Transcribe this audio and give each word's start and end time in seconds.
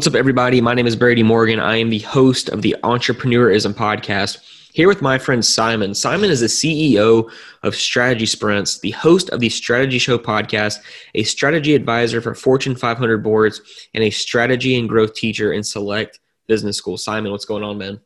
What's 0.00 0.08
up, 0.08 0.14
everybody? 0.14 0.62
My 0.62 0.72
name 0.72 0.86
is 0.86 0.96
Brady 0.96 1.22
Morgan. 1.22 1.60
I 1.60 1.76
am 1.76 1.90
the 1.90 1.98
host 1.98 2.48
of 2.48 2.62
the 2.62 2.74
Entrepreneurism 2.82 3.74
Podcast. 3.74 4.38
Here 4.72 4.88
with 4.88 5.02
my 5.02 5.18
friend 5.18 5.44
Simon. 5.44 5.94
Simon 5.94 6.30
is 6.30 6.40
the 6.40 6.46
CEO 6.46 7.30
of 7.62 7.74
Strategy 7.74 8.24
Sprints, 8.24 8.78
the 8.78 8.92
host 8.92 9.28
of 9.28 9.40
the 9.40 9.50
Strategy 9.50 9.98
Show 9.98 10.16
podcast, 10.16 10.78
a 11.14 11.22
strategy 11.24 11.74
advisor 11.74 12.22
for 12.22 12.34
Fortune 12.34 12.74
500 12.76 13.22
boards, 13.22 13.60
and 13.92 14.02
a 14.02 14.08
strategy 14.08 14.78
and 14.78 14.88
growth 14.88 15.12
teacher 15.12 15.52
in 15.52 15.62
select 15.62 16.18
business 16.46 16.78
schools. 16.78 17.04
Simon, 17.04 17.30
what's 17.30 17.44
going 17.44 17.62
on, 17.62 17.76
man? 17.76 18.00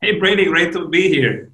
Hey, 0.00 0.16
Brady, 0.16 0.44
great 0.44 0.72
to 0.74 0.86
be 0.86 1.08
here. 1.08 1.50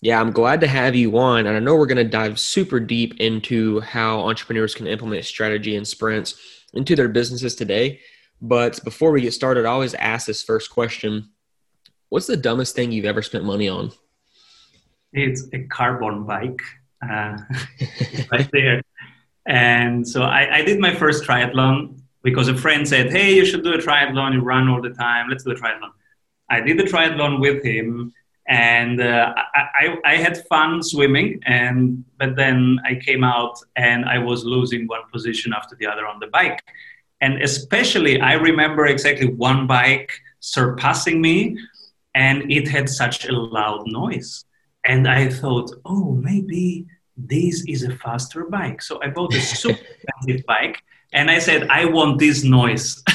Yeah, 0.00 0.20
I'm 0.20 0.32
glad 0.32 0.60
to 0.62 0.66
have 0.66 0.96
you 0.96 1.16
on. 1.16 1.46
And 1.46 1.56
I 1.56 1.60
know 1.60 1.76
we're 1.76 1.86
going 1.86 1.98
to 1.98 2.02
dive 2.02 2.40
super 2.40 2.80
deep 2.80 3.20
into 3.20 3.78
how 3.82 4.18
entrepreneurs 4.18 4.74
can 4.74 4.88
implement 4.88 5.26
strategy 5.26 5.76
and 5.76 5.86
sprints 5.86 6.34
into 6.74 6.96
their 6.96 7.08
businesses 7.08 7.54
today. 7.54 8.00
But 8.40 8.82
before 8.84 9.10
we 9.12 9.20
get 9.20 9.34
started, 9.34 9.66
I 9.66 9.70
always 9.70 9.94
ask 9.94 10.26
this 10.26 10.42
first 10.42 10.70
question 10.70 11.30
What's 12.08 12.26
the 12.26 12.36
dumbest 12.36 12.74
thing 12.74 12.90
you've 12.90 13.04
ever 13.04 13.22
spent 13.22 13.44
money 13.44 13.68
on? 13.68 13.92
It's 15.12 15.46
a 15.52 15.60
carbon 15.64 16.24
bike, 16.24 16.60
uh, 17.02 17.36
right 18.32 18.48
there. 18.52 18.82
And 19.46 20.06
so 20.06 20.22
I, 20.22 20.58
I, 20.58 20.62
did 20.62 20.80
my 20.80 20.94
first 20.94 21.24
triathlon 21.24 22.00
because 22.22 22.48
a 22.48 22.56
friend 22.56 22.86
said, 22.86 23.10
Hey, 23.10 23.34
you 23.34 23.44
should 23.44 23.64
do 23.64 23.72
a 23.72 23.78
triathlon. 23.78 24.34
You 24.34 24.40
run 24.40 24.68
all 24.68 24.82
the 24.82 24.90
time. 24.90 25.28
Let's 25.28 25.44
do 25.44 25.50
a 25.50 25.54
triathlon. 25.54 25.90
I 26.48 26.60
did 26.60 26.78
the 26.78 26.84
triathlon 26.84 27.40
with 27.40 27.64
him 27.64 28.12
and 28.50 29.00
uh, 29.00 29.32
I, 29.54 29.62
I, 29.80 29.96
I, 30.04 30.16
had 30.16 30.46
fun 30.48 30.82
swimming 30.82 31.40
and 31.46 32.04
but 32.18 32.34
then 32.36 32.78
i 32.84 32.94
came 32.96 33.22
out 33.22 33.58
and 33.76 34.04
i 34.06 34.18
was 34.18 34.44
losing 34.44 34.86
one 34.88 35.02
position 35.12 35.52
after 35.54 35.76
the 35.76 35.86
other 35.86 36.06
on 36.06 36.18
the 36.18 36.26
bike 36.26 36.60
and 37.20 37.42
especially 37.42 38.20
i 38.20 38.32
remember 38.34 38.86
exactly 38.86 39.28
one 39.28 39.66
bike 39.66 40.12
surpassing 40.40 41.20
me 41.20 41.56
and 42.14 42.50
it 42.50 42.66
had 42.68 42.88
such 42.88 43.26
a 43.26 43.32
loud 43.32 43.86
noise. 43.86 44.44
And 44.84 45.06
i 45.06 45.28
thought 45.28 45.70
oh 45.84 46.14
maybe 46.14 46.86
this 47.16 47.64
is 47.68 47.84
a 47.84 47.94
faster 47.96 48.44
bike. 48.44 48.82
So 48.82 49.00
i 49.02 49.08
bought 49.08 49.34
a 49.34 49.40
super 49.62 49.78
expensive 49.78 50.46
bike 50.46 50.82
and 51.12 51.30
i 51.30 51.38
said 51.38 51.68
i 51.68 51.84
want 51.84 52.18
this 52.18 52.42
noise. 52.44 53.02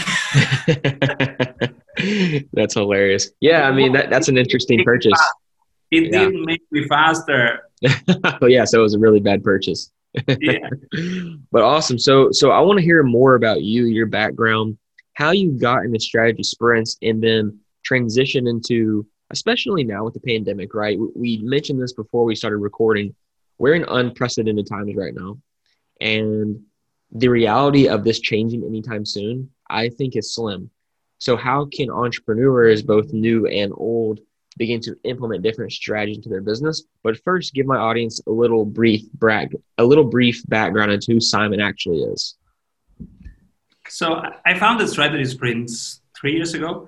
That's 2.53 2.73
hilarious. 2.75 3.31
Yeah 3.39 3.67
i 3.67 3.71
mean 3.71 3.93
that, 3.93 4.09
that's 4.09 4.27
an 4.27 4.37
interesting 4.37 4.83
purchase. 4.83 5.19
It 5.91 6.11
yeah. 6.11 6.25
didn't 6.25 6.45
make 6.45 6.61
me 6.71 6.87
faster. 6.87 7.61
Oh 8.41 8.47
yeah 8.47 8.65
so 8.65 8.79
it 8.79 8.83
was 8.83 8.93
a 8.93 8.99
really 8.99 9.19
bad 9.19 9.43
purchase 9.43 9.91
yeah. 10.39 10.69
but 11.51 11.63
awesome. 11.63 11.99
So 11.99 12.31
so 12.31 12.51
I 12.51 12.59
want 12.61 12.79
to 12.79 12.85
hear 12.85 13.03
more 13.03 13.35
about 13.35 13.61
you, 13.61 13.85
your 13.85 14.05
background, 14.05 14.77
how 15.13 15.31
you 15.31 15.51
got 15.51 15.85
into 15.85 15.99
strategy 15.99 16.43
sprints, 16.43 16.97
and 17.01 17.21
then 17.23 17.59
transition 17.83 18.47
into 18.47 19.05
especially 19.31 19.83
now 19.83 20.03
with 20.03 20.13
the 20.13 20.19
pandemic, 20.19 20.73
right? 20.73 20.97
We 21.15 21.39
mentioned 21.43 21.81
this 21.81 21.93
before 21.93 22.25
we 22.25 22.35
started 22.35 22.57
recording. 22.57 23.15
We're 23.57 23.73
in 23.73 23.85
unprecedented 23.85 24.67
times 24.67 24.95
right 24.95 25.13
now. 25.13 25.37
And 25.99 26.61
the 27.11 27.29
reality 27.29 27.87
of 27.87 28.03
this 28.03 28.19
changing 28.19 28.63
anytime 28.63 29.05
soon, 29.05 29.49
I 29.69 29.89
think 29.89 30.15
is 30.15 30.33
slim. 30.33 30.69
So 31.17 31.37
how 31.37 31.67
can 31.71 31.89
entrepreneurs, 31.89 32.83
both 32.83 33.13
new 33.13 33.47
and 33.47 33.73
old, 33.75 34.19
begin 34.57 34.79
to 34.81 34.95
implement 35.03 35.43
different 35.43 35.71
strategies 35.71 36.17
into 36.17 36.29
their 36.29 36.41
business. 36.41 36.83
But 37.03 37.21
first, 37.23 37.53
give 37.53 37.65
my 37.65 37.77
audience 37.77 38.21
a 38.27 38.31
little 38.31 38.65
brief 38.65 39.11
brag, 39.13 39.55
a 39.77 39.83
little 39.83 40.05
brief 40.05 40.47
background 40.47 40.91
into 40.91 41.13
who 41.13 41.19
Simon 41.19 41.59
actually 41.59 41.99
is. 41.99 42.35
So 43.87 44.21
I 44.45 44.57
founded 44.57 44.89
Strategy 44.89 45.25
Sprints 45.25 46.01
three 46.19 46.33
years 46.33 46.53
ago 46.53 46.87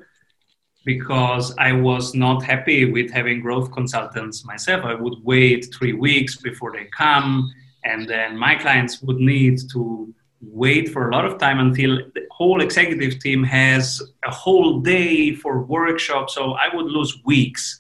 because 0.86 1.54
I 1.58 1.74
was 1.74 2.16
not 2.16 2.44
happy 2.44 2.86
with 2.86 3.12
having 3.12 3.42
growth 3.42 3.72
consultants 3.72 4.46
myself. 4.46 4.86
I 4.86 4.94
would 4.94 5.16
wait 5.24 5.68
three 5.78 5.94
weeks 5.94 6.38
before 6.38 6.72
they 6.72 6.86
come, 6.86 7.54
and 7.84 8.08
then 8.10 8.38
my 8.38 8.56
clients 8.56 9.02
would 9.02 9.18
need 9.18 9.60
to 9.74 10.14
wait 10.42 10.90
for 10.90 11.10
a 11.10 11.12
lot 11.16 11.26
of 11.26 11.38
time 11.38 11.60
until 11.60 11.98
the 12.14 12.22
whole 12.32 12.62
executive 12.62 13.20
team 13.20 13.44
has 13.44 14.02
a 14.26 14.32
whole 14.32 14.80
day 14.80 15.34
for 15.34 15.64
workshops. 15.64 16.36
So 16.36 16.54
I 16.54 16.74
would 16.76 16.86
lose 16.86 17.18
weeks. 17.26 17.80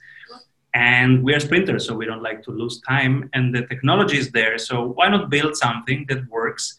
And 0.74 1.24
we 1.24 1.34
are 1.34 1.40
sprinters, 1.40 1.88
so 1.88 1.96
we 1.96 2.06
don't 2.06 2.22
like 2.22 2.44
to 2.44 2.52
lose 2.52 2.82
time. 2.82 3.30
And 3.34 3.54
the 3.54 3.66
technology 3.66 4.18
is 4.18 4.32
there. 4.32 4.58
So 4.58 4.90
why 4.90 5.10
not 5.10 5.30
build 5.30 5.56
something 5.56 6.06
that 6.10 6.28
works 6.30 6.78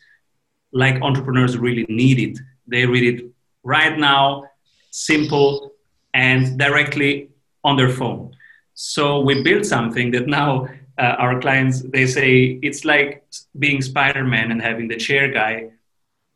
like 0.73 1.03
entrepreneurs 1.03 1.59
really 1.59 1.87
need 1.89 2.19
it? 2.21 2.39
They 2.67 2.87
read 2.87 3.15
it 3.15 3.31
right 3.65 3.99
now, 3.99 4.45
simple, 4.91 5.73
and 6.15 6.59
directly 6.59 7.31
on 7.65 7.77
their 7.77 7.89
phone. 7.91 8.35
So 8.75 9.21
we 9.21 9.43
built 9.43 9.67
something 9.67 10.13
that 10.13 10.29
now 10.29 10.69
uh, 10.99 11.15
our 11.19 11.41
clients 11.41 11.83
they 11.83 12.07
say 12.07 12.59
it's 12.63 12.85
like 12.85 13.25
being 13.59 13.81
spider-man 13.81 14.51
and 14.51 14.61
having 14.61 14.89
the 14.89 14.97
chair 14.97 15.31
guy. 15.33 15.71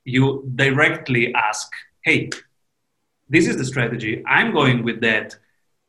You 0.04 0.50
directly 0.54 1.34
ask 1.34 1.68
hey 2.02 2.30
this 3.28 3.46
is 3.48 3.56
the 3.56 3.64
strategy. 3.64 4.22
I'm 4.26 4.52
going 4.52 4.82
with 4.84 5.00
that. 5.00 5.36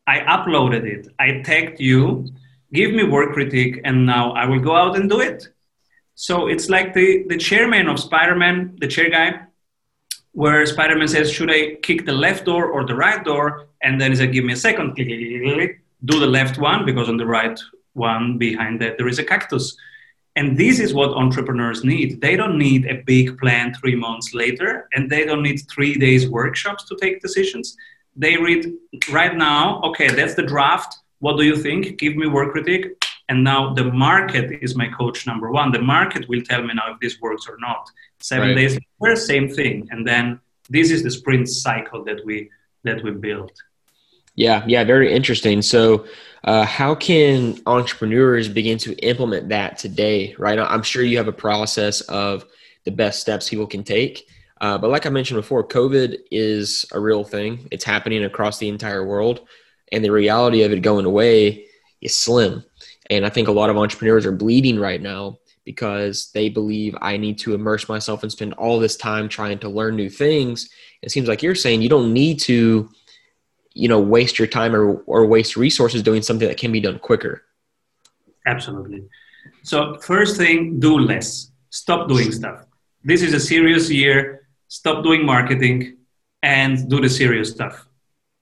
I 0.08 0.20
uploaded 0.20 0.86
it. 0.86 1.08
I 1.20 1.42
tagged 1.44 1.80
you. 1.80 2.26
Give 2.72 2.92
me 2.94 3.04
work 3.04 3.34
critique 3.34 3.82
and 3.84 4.06
now 4.06 4.32
i 4.32 4.46
will 4.46 4.60
go 4.60 4.76
out 4.76 4.96
and 4.96 5.10
do 5.10 5.20
it. 5.20 5.48
So 6.16 6.48
it's 6.48 6.70
like 6.70 6.94
the, 6.94 7.26
the 7.28 7.38
chairman 7.38 7.88
of 7.88 8.00
spider-man 8.00 8.78
the 8.80 8.88
chair 8.88 9.10
guy 9.10 9.42
where 10.32 10.66
spider-man 10.66 11.08
says 11.08 11.32
should 11.32 11.52
i 11.52 11.76
kick 11.84 12.06
the 12.06 12.14
left 12.14 12.46
door 12.46 12.66
or 12.66 12.86
the 12.86 12.96
right 12.96 13.24
door? 13.24 13.68
And 13.82 14.02
then 14.02 14.12
he 14.12 14.18
said 14.18 14.34
give 14.34 14.46
me 14.46 14.54
a 14.54 14.64
second. 14.68 14.96
Do 14.96 16.20
the 16.20 16.28
left 16.28 16.58
one 16.58 16.86
because 16.86 17.08
on 17.08 17.18
the 17.18 17.26
right 17.26 17.60
one 17.94 18.38
behind 18.38 18.82
that 18.82 18.98
there 18.98 19.08
is 19.08 19.20
a 19.20 19.24
cactus. 19.24 19.76
And 20.36 20.58
this 20.58 20.80
is 20.80 20.94
what 20.94 21.12
entrepreneurs 21.12 21.84
need. 21.84 22.20
They 22.20 22.36
don't 22.36 22.58
need 22.58 22.88
a 22.88 23.04
big 23.06 23.38
plan 23.38 23.74
three 23.76 23.96
months 23.96 24.34
later 24.34 24.90
and 24.94 25.10
they 25.10 25.26
don't 25.26 25.44
need 25.44 25.62
three 25.70 25.96
days 25.96 26.28
workshops 26.28 26.84
to 26.86 26.98
take 27.00 27.22
decisions. 27.22 27.78
They 28.16 28.38
read 28.38 28.72
right 29.10 29.36
now 29.36 29.82
okay 29.82 30.08
that's 30.10 30.36
the 30.36 30.44
draft. 30.44 30.98
What 31.20 31.38
do 31.38 31.44
you 31.44 31.56
think? 31.56 31.98
Give 31.98 32.16
me 32.16 32.28
work 32.28 32.52
critique. 32.52 32.88
And 33.30 33.44
now 33.44 33.74
the 33.74 33.86
market 33.86 34.60
is 34.62 34.76
my 34.76 34.88
coach 34.88 35.26
number 35.26 35.50
one. 35.52 35.72
The 35.72 35.82
market 35.82 36.28
will 36.28 36.42
tell 36.42 36.62
me 36.62 36.74
now 36.74 36.94
if 36.94 37.00
this 37.00 37.22
works 37.22 37.48
or 37.48 37.58
not. 37.60 37.88
Seven 38.20 38.50
right. 38.50 38.56
days 38.56 38.80
later 39.00 39.16
same 39.16 39.48
thing. 39.50 39.88
And 39.92 40.06
then 40.06 40.40
this 40.70 40.92
is 40.92 41.04
the 41.04 41.12
sprint 41.12 41.48
cycle 41.48 42.04
that 42.06 42.26
we 42.26 42.50
that 42.84 43.04
we 43.04 43.12
built 43.12 43.54
yeah 44.36 44.64
yeah 44.68 44.84
very 44.84 45.14
interesting 45.14 45.62
so 45.62 46.06
uh, 46.46 46.66
how 46.66 46.94
can 46.94 47.58
entrepreneurs 47.66 48.50
begin 48.50 48.78
to 48.78 48.94
implement 48.98 49.50
that 49.50 49.78
today? 49.78 50.36
Right, 50.38 50.60
I'm 50.60 50.84
sure 50.84 51.04
you 51.04 51.18
have 51.18 51.28
a 51.28 51.34
process 51.34 52.02
of 52.02 52.46
the 52.84 52.92
best 52.92 53.22
steps 53.22 53.50
people 53.50 53.68
can 53.68 53.84
take. 53.84 54.28
Uh, 54.60 54.78
but 54.78 54.90
like 54.90 55.06
I 55.06 55.10
mentioned 55.10 55.40
before, 55.40 55.66
COVID 55.66 56.18
is 56.32 56.86
a 56.92 57.00
real 57.00 57.24
thing. 57.24 57.68
It's 57.72 57.84
happening 57.84 58.24
across 58.26 58.58
the 58.58 58.68
entire 58.68 59.06
world, 59.06 59.48
and 59.92 60.04
the 60.04 60.12
reality 60.12 60.64
of 60.64 60.72
it 60.72 60.82
going 60.82 61.06
away 61.06 61.66
is 62.02 62.16
slim. 62.16 62.64
And 63.10 63.26
I 63.26 63.30
think 63.30 63.48
a 63.48 63.54
lot 63.54 63.70
of 63.70 63.78
entrepreneurs 63.78 64.26
are 64.26 64.32
bleeding 64.32 64.80
right 64.80 65.02
now 65.02 65.38
because 65.66 66.30
they 66.34 66.50
believe 66.50 66.96
I 67.02 67.16
need 67.16 67.40
to 67.40 67.54
immerse 67.54 67.88
myself 67.88 68.24
and 68.24 68.32
spend 68.32 68.54
all 68.54 68.80
this 68.80 68.98
time 68.98 69.30
trying 69.30 69.60
to 69.60 69.70
learn 69.70 69.96
new 69.96 70.10
things. 70.10 70.70
It 71.02 71.12
seems 71.12 71.30
like 71.30 71.42
you're 71.42 71.56
saying 71.56 71.82
you 71.82 71.90
don't 71.90 72.12
need 72.12 72.40
to 72.42 72.90
you 73.74 73.88
know 73.88 74.00
waste 74.00 74.40
your 74.40 74.48
time 74.48 74.76
or, 74.76 74.98
or 75.06 75.26
waste 75.26 75.58
resources 75.58 76.04
doing 76.04 76.22
something 76.22 76.48
that 76.48 76.58
can 76.58 76.72
be 76.72 76.80
done 76.80 77.00
quicker. 77.00 77.44
Absolutely. 78.46 79.06
So 79.64 79.98
first 80.00 80.38
thing 80.38 80.80
do 80.80 81.00
less. 81.00 81.52
Stop 81.70 82.08
doing 82.08 82.32
stuff. 82.32 82.66
This 83.04 83.22
is 83.22 83.34
a 83.34 83.40
serious 83.40 83.90
year. 83.90 84.48
Stop 84.68 85.04
doing 85.04 85.26
marketing 85.26 85.98
and 86.42 86.90
do 86.90 87.00
the 87.00 87.10
serious 87.10 87.52
stuff. 87.52 87.88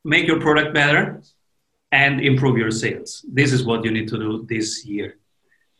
Make 0.03 0.27
your 0.27 0.39
product 0.39 0.73
better 0.73 1.21
and 1.91 2.21
improve 2.21 2.57
your 2.57 2.71
sales. 2.71 3.23
This 3.31 3.53
is 3.53 3.63
what 3.63 3.83
you 3.85 3.91
need 3.91 4.07
to 4.09 4.17
do 4.17 4.45
this 4.49 4.85
year. 4.85 5.17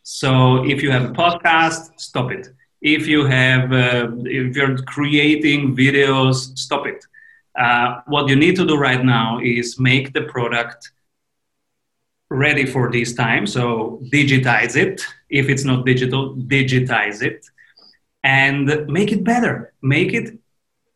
So 0.02 0.64
if 0.64 0.82
you 0.82 0.90
have 0.90 1.04
a 1.10 1.12
podcast 1.12 2.00
stop 2.00 2.30
it. 2.30 2.48
If 2.80 3.06
you 3.06 3.24
have 3.26 3.72
uh, 3.72 4.10
if 4.24 4.56
you're 4.56 4.76
creating 4.78 5.76
videos 5.76 6.56
stop 6.58 6.86
it 6.86 7.04
uh, 7.58 8.00
what 8.06 8.28
you 8.28 8.36
need 8.36 8.56
to 8.56 8.66
do 8.66 8.76
right 8.76 9.04
now 9.04 9.38
is 9.42 9.78
make 9.78 10.12
the 10.12 10.22
product 10.22 10.92
ready 12.30 12.64
for 12.64 12.90
this 12.90 13.14
time. 13.14 13.46
So 13.46 14.00
digitize 14.12 14.76
it. 14.76 15.04
If 15.28 15.48
it's 15.48 15.64
not 15.64 15.84
digital, 15.84 16.34
digitize 16.34 17.22
it 17.22 17.46
and 18.24 18.86
make 18.86 19.12
it 19.12 19.24
better. 19.24 19.72
Make 19.82 20.14
it 20.14 20.38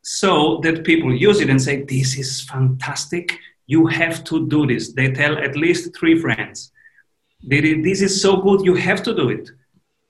so 0.03 0.61
that 0.63 0.85
people 0.85 1.15
use 1.15 1.41
it 1.41 1.51
and 1.51 1.61
say, 1.61 1.83
This 1.83 2.17
is 2.17 2.43
fantastic. 2.43 3.39
You 3.67 3.87
have 3.87 4.23
to 4.25 4.47
do 4.47 4.67
this. 4.67 4.93
They 4.93 5.11
tell 5.11 5.37
at 5.37 5.57
least 5.57 5.97
three 5.97 6.19
friends. 6.21 6.73
This 7.43 8.01
is 8.01 8.23
so 8.23 8.37
good. 8.37 8.65
You 8.65 8.75
have 8.75 9.03
to 9.03 9.15
do 9.15 9.29
it. 9.29 9.51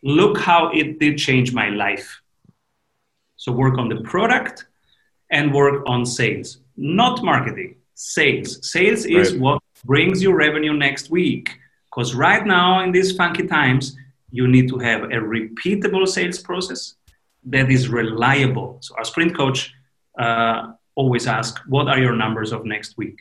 Look 0.02 0.38
how 0.38 0.70
it 0.72 1.00
did 1.00 1.18
change 1.18 1.52
my 1.52 1.70
life. 1.70 2.20
So 3.36 3.52
work 3.52 3.78
on 3.78 3.88
the 3.88 4.00
product 4.02 4.66
and 5.30 5.52
work 5.52 5.82
on 5.86 6.06
sales. 6.06 6.58
not 6.76 7.22
marketing, 7.22 7.76
sales. 7.94 8.70
Sales 8.70 9.06
is 9.06 9.32
right. 9.32 9.40
what 9.40 9.62
brings 9.84 10.22
you 10.22 10.32
revenue 10.34 10.74
next 10.74 11.10
week. 11.10 11.58
Because 11.86 12.14
right 12.14 12.44
now, 12.46 12.84
in 12.84 12.92
these 12.92 13.16
funky 13.16 13.46
times, 13.46 13.96
you 14.30 14.46
need 14.46 14.68
to 14.68 14.78
have 14.78 15.04
a 15.04 15.20
repeatable 15.36 16.06
sales 16.06 16.38
process 16.38 16.94
that 17.44 17.70
is 17.70 17.88
reliable. 17.88 18.78
So, 18.82 18.94
our 18.98 19.04
sprint 19.04 19.34
coach 19.34 19.72
uh, 20.18 20.72
always 20.94 21.26
asks, 21.26 21.60
What 21.68 21.88
are 21.88 21.98
your 21.98 22.14
numbers 22.14 22.52
of 22.52 22.66
next 22.66 22.98
week? 22.98 23.18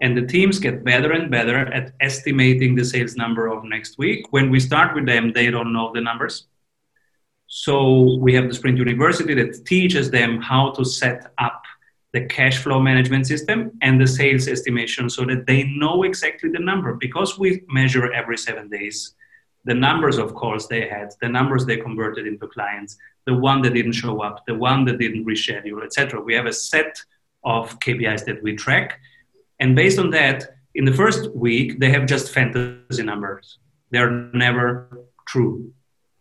And 0.00 0.16
the 0.16 0.26
teams 0.26 0.58
get 0.58 0.82
better 0.82 1.12
and 1.12 1.30
better 1.30 1.58
at 1.58 1.92
estimating 2.00 2.74
the 2.74 2.84
sales 2.84 3.16
number 3.16 3.48
of 3.48 3.64
next 3.64 3.98
week. 3.98 4.24
When 4.30 4.48
we 4.48 4.58
start 4.58 4.94
with 4.94 5.04
them, 5.04 5.32
they 5.32 5.50
don't 5.50 5.74
know 5.74 5.92
the 5.92 6.00
numbers. 6.00 6.46
So 7.50 8.16
we 8.18 8.32
have 8.34 8.48
the 8.48 8.54
Sprint 8.54 8.78
University 8.78 9.34
that 9.34 9.66
teaches 9.66 10.10
them 10.10 10.40
how 10.40 10.70
to 10.70 10.84
set 10.84 11.32
up 11.36 11.62
the 12.14 12.24
cash 12.24 12.58
flow 12.58 12.80
management 12.80 13.26
system 13.26 13.72
and 13.82 14.00
the 14.00 14.06
sales 14.06 14.48
estimation 14.48 15.10
so 15.10 15.24
that 15.26 15.46
they 15.46 15.64
know 15.64 16.02
exactly 16.02 16.50
the 16.50 16.58
number 16.58 16.94
because 16.94 17.38
we 17.38 17.62
measure 17.68 18.12
every 18.12 18.38
seven 18.38 18.68
days 18.68 19.14
the 19.64 19.74
numbers 19.74 20.16
of 20.16 20.34
calls 20.34 20.66
they 20.66 20.88
had 20.88 21.12
the 21.20 21.28
numbers 21.28 21.66
they 21.66 21.76
converted 21.76 22.26
into 22.26 22.48
clients 22.48 22.96
the 23.26 23.34
one 23.34 23.62
that 23.62 23.74
didn't 23.74 23.92
show 23.92 24.22
up 24.22 24.44
the 24.46 24.54
one 24.54 24.84
that 24.86 24.98
didn't 24.98 25.24
reschedule 25.24 25.84
etc 25.84 26.20
we 26.20 26.34
have 26.34 26.46
a 26.46 26.52
set 26.52 26.96
of 27.44 27.78
kpis 27.78 28.24
that 28.24 28.42
we 28.42 28.56
track 28.56 28.98
and 29.60 29.76
based 29.76 29.98
on 29.98 30.10
that, 30.10 30.56
in 30.74 30.86
the 30.86 30.92
first 30.92 31.30
week, 31.34 31.78
they 31.78 31.90
have 31.90 32.06
just 32.06 32.32
fantasy 32.32 33.02
numbers. 33.02 33.58
They're 33.90 34.10
never 34.32 35.04
true. 35.28 35.72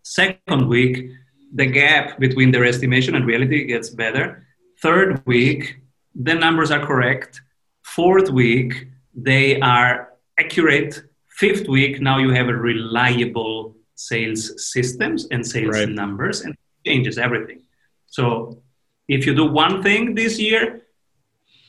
Second 0.03 0.67
week, 0.67 1.11
the 1.53 1.65
gap 1.65 2.19
between 2.19 2.51
their 2.51 2.65
estimation 2.65 3.15
and 3.15 3.25
reality 3.25 3.65
gets 3.65 3.89
better. 3.89 4.45
Third 4.81 5.25
week, 5.25 5.77
the 6.15 6.33
numbers 6.33 6.71
are 6.71 6.85
correct. 6.85 7.41
Fourth 7.83 8.29
week, 8.29 8.87
they 9.15 9.59
are 9.59 10.13
accurate. 10.37 11.03
Fifth 11.29 11.67
week, 11.67 12.01
now 12.01 12.17
you 12.17 12.31
have 12.31 12.49
a 12.49 12.55
reliable 12.55 13.75
sales 13.95 14.71
systems 14.71 15.27
and 15.31 15.45
sales 15.45 15.75
right. 15.75 15.89
numbers 15.89 16.41
and 16.41 16.55
changes 16.85 17.17
everything. 17.17 17.61
So 18.07 18.61
if 19.07 19.25
you 19.25 19.35
do 19.35 19.45
one 19.45 19.83
thing 19.83 20.15
this 20.15 20.39
year, 20.39 20.83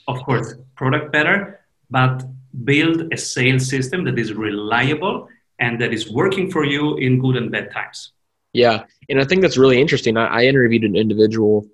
of 0.07 0.23
course, 0.25 0.55
product 0.77 1.13
better, 1.13 1.61
but 1.91 2.25
build 2.65 3.13
a 3.13 3.17
sales 3.17 3.69
system 3.69 4.05
that 4.05 4.19
is 4.19 4.33
reliable 4.33 5.29
and 5.59 5.81
that 5.81 5.93
is 5.93 6.11
working 6.11 6.51
for 6.51 6.65
you 6.65 6.97
in 6.97 7.21
good 7.21 7.37
and 7.37 7.51
bad 7.51 7.71
times. 7.73 8.13
Yeah, 8.53 8.85
and 9.09 9.21
I 9.21 9.25
think 9.25 9.43
that's 9.43 9.59
really 9.59 9.81
interesting. 9.81 10.17
I, 10.17 10.27
I 10.27 10.45
interviewed 10.45 10.85
an 10.85 10.97
individual 10.97 11.67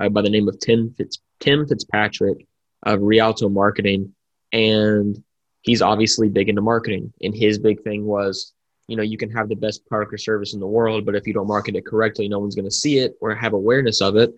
uh, 0.00 0.08
by 0.08 0.22
the 0.22 0.30
name 0.30 0.48
of 0.48 0.58
Tim 0.58 0.94
Fitz, 0.96 1.18
Tim 1.40 1.66
Fitzpatrick 1.66 2.46
of 2.84 3.00
Rialto 3.02 3.48
Marketing, 3.48 4.14
and 4.52 5.22
he's 5.62 5.82
obviously 5.82 6.28
big 6.28 6.48
into 6.48 6.62
marketing. 6.62 7.12
And 7.22 7.34
his 7.34 7.58
big 7.58 7.82
thing 7.82 8.04
was, 8.04 8.52
you 8.88 8.96
know, 8.96 9.02
you 9.02 9.18
can 9.18 9.30
have 9.30 9.48
the 9.48 9.56
best 9.56 9.86
product 9.86 10.12
or 10.12 10.18
service 10.18 10.54
in 10.54 10.60
the 10.60 10.66
world, 10.66 11.04
but 11.06 11.14
if 11.14 11.26
you 11.26 11.34
don't 11.34 11.46
market 11.46 11.76
it 11.76 11.86
correctly, 11.86 12.28
no 12.28 12.38
one's 12.38 12.54
going 12.54 12.64
to 12.64 12.70
see 12.70 12.98
it 12.98 13.14
or 13.20 13.34
have 13.34 13.52
awareness 13.52 14.00
of 14.00 14.16
it. 14.16 14.34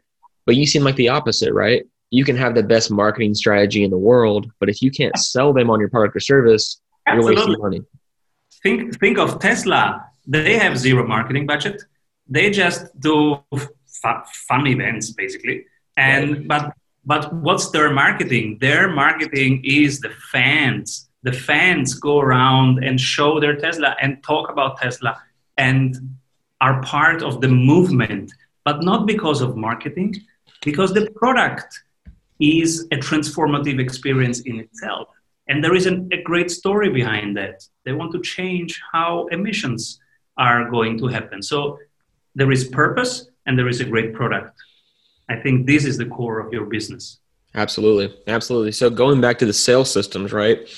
But 0.47 0.57
you 0.57 0.67
seem 0.67 0.83
like 0.83 0.97
the 0.97 1.09
opposite, 1.09 1.53
right? 1.53 1.85
you 2.15 2.25
can 2.25 2.37
have 2.37 2.55
the 2.55 2.63
best 2.63 2.93
marketing 2.93 3.35
strategy 3.35 3.83
in 3.83 3.91
the 3.91 3.99
world, 3.99 4.51
but 4.61 4.69
if 4.69 4.81
you 4.81 4.91
can't 4.91 5.17
sell 5.17 5.53
them 5.53 5.69
on 5.69 5.81
your 5.81 5.89
product 5.89 6.15
or 6.15 6.21
service, 6.21 6.81
Absolutely. 7.07 7.35
you're 7.35 7.41
wasting 7.41 7.63
money. 7.63 7.81
Think 8.63 9.01
think 9.01 9.19
of 9.19 9.41
Tesla. 9.41 10.07
They 10.27 10.59
have 10.59 10.79
zero 10.79 11.07
marketing 11.07 11.47
budget. 11.47 11.83
They 12.29 12.51
just 12.51 12.99
do 13.01 13.39
f- 13.53 14.31
fun 14.49 14.67
events 14.67 15.11
basically. 15.11 15.67
And 15.97 16.49
but 16.49 16.75
but 17.05 17.33
what's 17.35 17.71
their 17.71 17.91
marketing? 17.91 18.59
Their 18.61 18.89
marketing 18.89 19.63
is 19.65 20.01
the 20.01 20.11
fans. 20.33 21.09
The 21.23 21.33
fans 21.33 21.95
go 21.95 22.19
around 22.21 22.85
and 22.85 23.01
show 23.01 23.41
their 23.41 23.57
Tesla 23.57 23.97
and 24.01 24.23
talk 24.23 24.51
about 24.51 24.79
Tesla 24.79 25.23
and 25.57 26.17
are 26.61 26.83
part 26.83 27.23
of 27.23 27.41
the 27.41 27.49
movement, 27.49 28.33
but 28.65 28.83
not 28.83 29.07
because 29.07 29.41
of 29.43 29.57
marketing, 29.57 30.15
because 30.63 30.95
the 30.95 31.11
product 31.11 31.83
is 32.41 32.87
a 32.91 32.97
transformative 32.97 33.79
experience 33.79 34.41
in 34.41 34.59
itself. 34.61 35.09
And 35.49 35.63
there 35.63 35.75
is 35.75 35.87
an, 35.87 36.09
a 36.13 36.23
great 36.23 36.51
story 36.51 36.89
behind 36.89 37.37
that. 37.37 37.67
They 37.85 37.93
want 37.93 38.13
to 38.13 38.21
change 38.21 38.81
how 38.93 39.27
emissions 39.27 40.01
are 40.37 40.71
going 40.71 40.99
to 40.99 41.07
happen. 41.07 41.43
So 41.43 41.79
there 42.35 42.51
is 42.51 42.65
purpose 42.65 43.29
and 43.47 43.59
there 43.59 43.69
is 43.69 43.81
a 43.81 43.85
great 43.85 44.15
product. 44.15 44.57
I 45.29 45.37
think 45.37 45.67
this 45.67 45.85
is 45.85 45.97
the 45.97 46.07
core 46.07 46.41
of 46.41 46.53
your 46.53 46.67
business. 46.67 47.19
Absolutely. 47.55 48.15
Absolutely. 48.27 48.73
So 48.73 48.91
going 48.91 49.21
back 49.21 49.39
to 49.39 49.47
the 49.47 49.53
sales 49.53 49.91
systems, 49.91 50.33
right? 50.33 50.69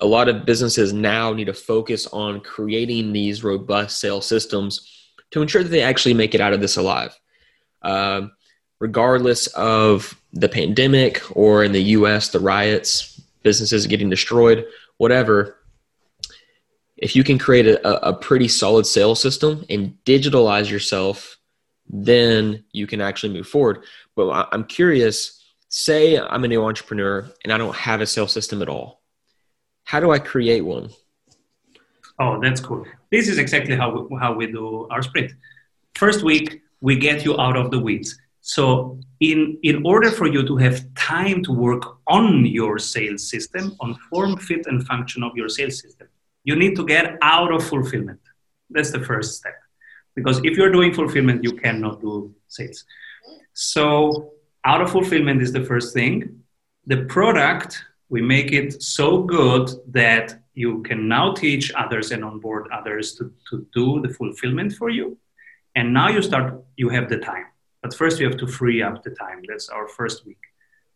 A 0.00 0.06
lot 0.06 0.28
of 0.28 0.46
businesses 0.46 0.92
now 0.92 1.32
need 1.32 1.46
to 1.46 1.54
focus 1.54 2.06
on 2.08 2.40
creating 2.40 3.12
these 3.12 3.44
robust 3.44 4.00
sales 4.00 4.26
systems 4.26 4.90
to 5.30 5.42
ensure 5.42 5.62
that 5.62 5.68
they 5.68 5.82
actually 5.82 6.14
make 6.14 6.34
it 6.34 6.40
out 6.40 6.52
of 6.52 6.60
this 6.60 6.76
alive. 6.76 7.18
Um, 7.82 8.32
regardless 8.80 9.46
of 9.48 10.18
the 10.32 10.48
pandemic 10.48 11.22
or 11.36 11.64
in 11.64 11.72
the 11.72 11.82
US, 11.82 12.28
the 12.28 12.40
riots, 12.40 13.20
businesses 13.42 13.86
getting 13.86 14.10
destroyed, 14.10 14.66
whatever, 14.98 15.56
if 16.96 17.14
you 17.14 17.22
can 17.24 17.38
create 17.38 17.66
a, 17.66 18.08
a 18.08 18.12
pretty 18.12 18.48
solid 18.48 18.86
sales 18.86 19.20
system 19.20 19.64
and 19.68 19.96
digitalize 20.04 20.70
yourself, 20.70 21.38
then 21.88 22.64
you 22.72 22.86
can 22.86 23.00
actually 23.00 23.32
move 23.32 23.46
forward. 23.46 23.84
But 24.14 24.48
I'm 24.52 24.64
curious 24.64 25.42
say 25.68 26.18
I'm 26.18 26.44
a 26.44 26.48
new 26.48 26.64
entrepreneur 26.64 27.28
and 27.44 27.52
I 27.52 27.58
don't 27.58 27.74
have 27.74 28.00
a 28.00 28.06
sales 28.06 28.32
system 28.32 28.62
at 28.62 28.68
all. 28.68 29.02
How 29.84 30.00
do 30.00 30.10
I 30.10 30.18
create 30.18 30.62
one? 30.62 30.90
Oh, 32.18 32.40
that's 32.40 32.60
cool. 32.60 32.84
This 33.10 33.28
is 33.28 33.38
exactly 33.38 33.76
how 33.76 33.90
we, 33.90 34.18
how 34.18 34.32
we 34.32 34.46
do 34.46 34.88
our 34.90 35.02
sprint. 35.02 35.32
First 35.94 36.24
week, 36.24 36.62
we 36.80 36.96
get 36.96 37.24
you 37.24 37.38
out 37.38 37.56
of 37.56 37.70
the 37.70 37.78
weeds 37.78 38.18
so, 38.46 39.00
in, 39.18 39.58
in 39.64 39.84
order 39.84 40.08
for 40.08 40.28
you 40.28 40.46
to 40.46 40.56
have 40.58 40.94
time 40.94 41.42
to 41.42 41.52
work 41.52 41.98
on 42.06 42.46
your 42.46 42.78
sales 42.78 43.28
system, 43.28 43.74
on 43.80 43.96
form, 44.08 44.36
fit, 44.36 44.66
and 44.66 44.86
function 44.86 45.24
of 45.24 45.32
your 45.34 45.48
sales 45.48 45.80
system, 45.80 46.06
you 46.48 46.54
need 46.56 46.74
to 46.76 46.84
get 46.94 47.06
out 47.20 47.50
of 47.52 47.60
fulfillment. 47.72 48.20
That's 48.70 48.92
the 48.96 49.04
first 49.10 49.30
step. 49.38 49.58
Because 50.14 50.38
if 50.48 50.56
you're 50.56 50.72
doing 50.78 50.92
fulfillment, 50.94 51.44
you 51.44 51.52
cannot 51.52 52.00
do 52.00 52.34
sales. 52.48 52.84
So, 53.52 54.32
out 54.64 54.80
of 54.80 54.90
fulfillment 54.90 55.42
is 55.42 55.52
the 55.52 55.64
first 55.70 55.92
thing. 55.92 56.40
The 56.86 57.04
product, 57.14 57.70
we 58.08 58.22
make 58.22 58.52
it 58.52 58.82
so 58.82 59.22
good 59.22 59.70
that 59.88 60.40
you 60.54 60.82
can 60.88 61.06
now 61.06 61.34
teach 61.34 61.64
others 61.82 62.12
and 62.12 62.24
onboard 62.24 62.64
others 62.72 63.14
to, 63.16 63.32
to 63.50 63.66
do 63.74 64.00
the 64.00 64.08
fulfillment 64.08 64.72
for 64.72 64.88
you. 64.88 65.18
And 65.74 65.92
now 65.92 66.08
you 66.08 66.22
start, 66.22 66.64
you 66.76 66.88
have 66.88 67.10
the 67.10 67.18
time 67.18 67.46
but 67.86 67.94
first, 67.94 68.18
you 68.18 68.26
have 68.28 68.38
to 68.38 68.48
free 68.48 68.82
up 68.82 69.04
the 69.04 69.10
time. 69.10 69.42
That's 69.46 69.68
our 69.68 69.86
first 69.86 70.26
week. 70.26 70.42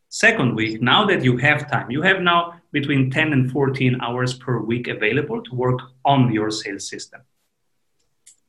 Second 0.09 0.57
week, 0.57 0.83
now 0.83 1.07
that 1.07 1.23
you 1.23 1.37
have 1.37 1.71
time, 1.71 1.89
you 1.89 2.03
have 2.03 2.21
now 2.21 2.60
between 2.73 3.11
10 3.11 3.33
and 3.33 3.51
14 3.51 4.01
hours 4.01 4.35
per 4.35 4.59
week 4.59 4.89
available 4.89 5.43
to 5.43 5.55
work 5.55 5.81
on 6.05 6.33
your 6.33 6.51
sales 6.51 6.89
system. 6.89 7.21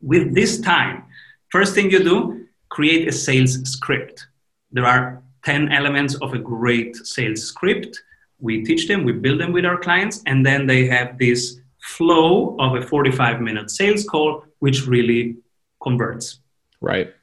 With 0.01 0.33
this 0.33 0.59
time, 0.59 1.05
first 1.49 1.75
thing 1.75 1.91
you 1.91 2.03
do, 2.03 2.47
create 2.69 3.07
a 3.07 3.11
sales 3.11 3.61
script. 3.69 4.27
There 4.71 4.85
are 4.85 5.21
10 5.43 5.71
elements 5.71 6.15
of 6.15 6.33
a 6.33 6.39
great 6.39 6.95
sales 6.95 7.43
script. 7.43 8.01
We 8.39 8.63
teach 8.63 8.87
them, 8.87 9.03
we 9.03 9.13
build 9.13 9.39
them 9.39 9.51
with 9.51 9.65
our 9.65 9.77
clients, 9.77 10.21
and 10.25 10.45
then 10.45 10.65
they 10.65 10.87
have 10.87 11.17
this 11.17 11.59
flow 11.81 12.55
of 12.59 12.75
a 12.75 12.81
45 12.81 13.41
minute 13.41 13.69
sales 13.69 14.03
call, 14.03 14.43
which 14.59 14.87
really 14.87 15.37
converts. 15.81 16.39
Right. 16.79 17.13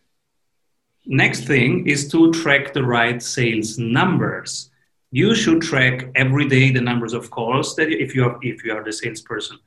Next 1.06 1.44
thing 1.44 1.86
is 1.86 2.08
to 2.08 2.32
track 2.32 2.74
the 2.74 2.84
right 2.84 3.22
sales 3.22 3.78
numbers. 3.78 4.70
You 5.10 5.34
should 5.34 5.62
track 5.62 6.10
every 6.14 6.48
day 6.48 6.70
the 6.70 6.80
numbers 6.80 7.14
of 7.14 7.30
calls 7.30 7.74
that 7.76 7.88
if 7.88 8.14
you 8.14 8.24
are 8.24 8.38
if 8.42 8.64
you 8.64 8.72
are 8.72 8.84
the 8.84 8.92
salesperson. 8.92 9.58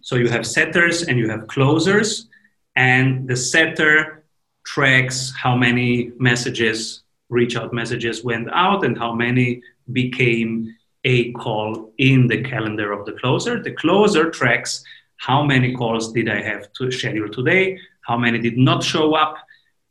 So 0.00 0.16
you 0.16 0.28
have 0.28 0.46
setters 0.46 1.02
and 1.02 1.18
you 1.18 1.28
have 1.28 1.46
closers, 1.46 2.28
and 2.76 3.28
the 3.28 3.36
setter 3.36 4.24
tracks 4.64 5.32
how 5.36 5.56
many 5.56 6.12
messages, 6.18 7.02
reach 7.28 7.56
out 7.56 7.72
messages 7.72 8.24
went 8.24 8.48
out, 8.52 8.84
and 8.84 8.98
how 8.98 9.14
many 9.14 9.62
became 9.92 10.74
a 11.04 11.32
call 11.32 11.92
in 11.98 12.26
the 12.26 12.42
calendar 12.42 12.92
of 12.92 13.06
the 13.06 13.12
closer. 13.12 13.62
The 13.62 13.72
closer 13.72 14.30
tracks 14.30 14.82
how 15.18 15.42
many 15.42 15.74
calls 15.74 16.12
did 16.12 16.28
I 16.28 16.40
have 16.42 16.72
to 16.74 16.90
schedule 16.90 17.28
today, 17.28 17.78
how 18.02 18.16
many 18.16 18.38
did 18.38 18.56
not 18.56 18.82
show 18.82 19.14
up, 19.14 19.36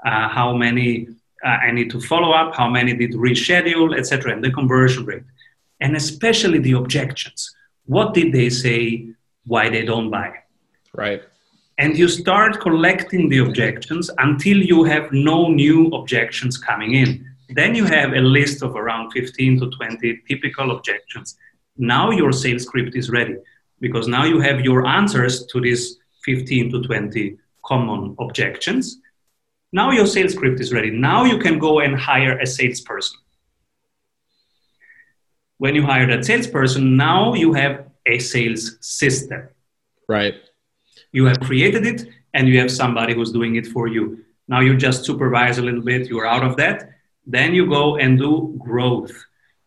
uh, 0.05 0.29
how 0.29 0.53
many 0.53 1.07
uh, 1.43 1.47
I 1.47 1.71
need 1.71 1.89
to 1.91 1.99
follow 2.01 2.31
up, 2.31 2.55
how 2.55 2.69
many 2.69 2.93
did 2.93 3.11
reschedule, 3.13 3.97
etc., 3.97 4.33
and 4.33 4.43
the 4.43 4.51
conversion 4.51 5.05
rate, 5.05 5.23
and 5.79 5.95
especially 5.95 6.59
the 6.59 6.73
objections. 6.73 7.53
What 7.85 8.13
did 8.13 8.33
they 8.33 8.49
say? 8.49 9.09
Why 9.45 9.69
they 9.69 9.85
don't 9.85 10.09
buy? 10.09 10.33
Right. 10.93 11.21
And 11.77 11.97
you 11.97 12.07
start 12.07 12.59
collecting 12.59 13.29
the 13.29 13.37
objections 13.37 14.09
until 14.17 14.57
you 14.57 14.83
have 14.83 15.11
no 15.11 15.47
new 15.49 15.87
objections 15.89 16.57
coming 16.57 16.95
in. 16.95 17.25
Then 17.49 17.75
you 17.75 17.85
have 17.85 18.13
a 18.13 18.19
list 18.19 18.63
of 18.63 18.75
around 18.75 19.11
15 19.11 19.59
to 19.59 19.69
20 19.69 20.21
typical 20.27 20.71
objections. 20.71 21.37
Now 21.77 22.11
your 22.11 22.31
sales 22.31 22.63
script 22.63 22.95
is 22.95 23.09
ready 23.09 23.35
because 23.79 24.07
now 24.07 24.25
you 24.25 24.39
have 24.39 24.61
your 24.61 24.85
answers 24.87 25.45
to 25.45 25.61
these 25.61 25.97
15 26.25 26.71
to 26.71 26.81
20 26.81 27.37
common 27.63 28.15
objections. 28.19 28.97
Now 29.71 29.91
your 29.91 30.07
sales 30.07 30.33
script 30.33 30.59
is 30.59 30.73
ready. 30.73 30.91
Now 30.91 31.25
you 31.25 31.39
can 31.39 31.59
go 31.59 31.79
and 31.79 31.95
hire 31.99 32.39
a 32.39 32.45
salesperson. 32.45 33.17
When 35.57 35.75
you 35.75 35.83
hire 35.83 36.07
that 36.07 36.25
salesperson, 36.25 36.95
now 36.95 37.33
you 37.33 37.53
have 37.53 37.87
a 38.05 38.19
sales 38.19 38.77
system. 38.79 39.49
Right. 40.07 40.35
You 41.11 41.25
have 41.25 41.39
created 41.41 41.85
it 41.85 42.07
and 42.33 42.47
you 42.47 42.59
have 42.59 42.71
somebody 42.71 43.13
who's 43.13 43.31
doing 43.31 43.55
it 43.55 43.67
for 43.67 43.87
you. 43.87 44.23
Now 44.47 44.61
you 44.61 44.77
just 44.77 45.03
supervise 45.03 45.57
a 45.57 45.61
little 45.61 45.81
bit, 45.81 46.07
you're 46.07 46.27
out 46.27 46.43
of 46.43 46.55
that. 46.57 46.89
Then 47.25 47.53
you 47.53 47.67
go 47.67 47.97
and 47.97 48.17
do 48.17 48.55
growth. 48.57 49.11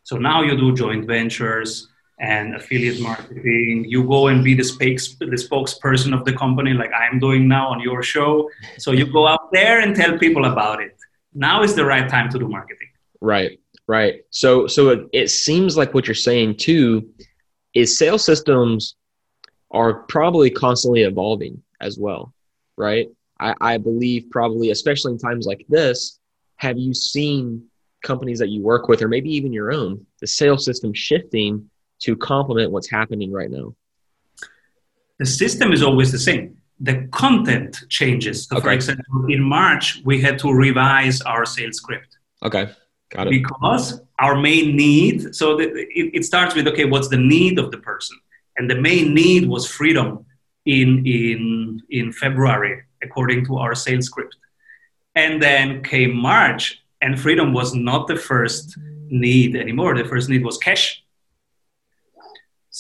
So 0.05 0.17
now 0.17 0.43
you 0.43 0.57
do 0.57 0.75
joint 0.75 1.07
ventures 1.07 1.90
and 2.21 2.55
affiliate 2.55 3.01
marketing. 3.01 3.87
You 3.89 4.05
go 4.05 4.29
and 4.29 4.45
be 4.45 4.55
the, 4.55 4.63
spokes, 4.63 5.17
the 5.19 5.27
spokesperson 5.27 6.17
of 6.17 6.25
the 6.25 6.35
company, 6.35 6.75
like 6.75 6.93
I'm 6.93 7.19
doing 7.19 7.49
now 7.49 7.69
on 7.69 7.81
your 7.81 8.03
show. 8.03 8.49
So 8.79 8.93
you 8.93 9.11
go 9.11 9.27
out 9.27 9.51
there 9.53 9.81
and 9.81 9.97
tell 9.97 10.19
people 10.19 10.45
about 10.45 10.83
it. 10.83 10.97
Now 11.33 11.63
is 11.63 11.75
the 11.75 11.85
right 11.85 12.09
time 12.09 12.29
to 12.31 12.39
do 12.39 12.47
marketing. 12.47 12.89
Right, 13.23 13.59
right. 13.89 14.21
So, 14.31 14.67
so 14.67 14.91
it, 14.91 15.09
it 15.13 15.29
seems 15.29 15.77
like 15.77 15.95
what 15.95 16.07
you're 16.07 16.15
saying 16.15 16.59
too 16.59 17.09
is 17.75 17.97
sales 17.97 18.25
systems 18.25 18.97
are 19.71 19.95
probably 19.95 20.51
constantly 20.51 21.03
evolving 21.05 21.63
as 21.81 21.99
well, 21.99 22.35
right? 22.77 23.09
I, 23.39 23.55
I 23.61 23.79
believe 23.79 24.27
probably, 24.31 24.71
especially 24.71 25.13
in 25.13 25.19
times 25.19 25.47
like 25.47 25.65
this, 25.69 26.19
have 26.57 26.77
you 26.77 26.93
seen 26.93 27.65
companies 28.03 28.39
that 28.41 28.49
you 28.49 28.61
work 28.61 28.89
with, 28.89 29.01
or 29.01 29.09
maybe 29.09 29.33
even 29.35 29.53
your 29.53 29.73
own, 29.73 30.05
the 30.21 30.27
sales 30.27 30.65
system 30.65 30.93
shifting 30.93 31.70
to 32.01 32.17
complement 32.17 32.71
what's 32.71 32.91
happening 32.91 33.33
right 33.33 33.51
now? 33.51 33.75
The 35.19 35.27
system 35.27 35.73
is 35.73 35.83
always 35.83 36.11
the 36.13 36.19
same. 36.19 36.57
The 36.81 37.07
content 37.13 37.85
changes. 37.89 38.47
So 38.47 38.57
okay. 38.57 38.65
For 38.65 38.73
example, 38.73 39.27
in 39.29 39.43
March, 39.43 40.01
we 40.05 40.21
had 40.21 40.39
to 40.41 40.53
revise 40.53 41.21
our 41.23 41.45
sales 41.45 41.77
script. 41.77 42.17
Okay. 42.43 42.71
Got 43.11 43.27
it. 43.27 43.31
Because 43.31 44.01
our 44.19 44.41
main 44.41 44.77
need, 44.77 45.35
so 45.35 45.57
the, 45.57 45.65
it, 45.75 46.11
it 46.15 46.25
starts 46.25 46.55
with 46.55 46.67
okay, 46.69 46.87
what's 46.87 47.09
the 47.09 47.19
need 47.19 47.59
of 47.59 47.71
the 47.71 47.79
person? 47.79 48.17
And 48.57 48.71
the 48.71 48.81
main 48.81 49.15
need 49.15 49.49
was 49.49 49.67
freedom 49.67 50.25
in, 50.65 51.05
in, 51.07 51.83
in 51.91 52.13
February, 52.13 52.83
according 53.03 53.45
to 53.47 53.59
our 53.59 53.75
sales 53.75 54.07
script. 54.07 54.37
And 55.15 55.43
then 55.43 55.83
came 55.83 56.15
March, 56.17 56.83
and 57.03 57.21
freedom 57.21 57.53
was 57.53 57.75
not 57.75 58.07
the 58.07 58.17
first 58.17 58.79
need 59.09 59.57
anymore. 59.57 59.97
The 59.97 60.05
first 60.05 60.29
need 60.29 60.45
was 60.45 60.57
cash. 60.57 61.03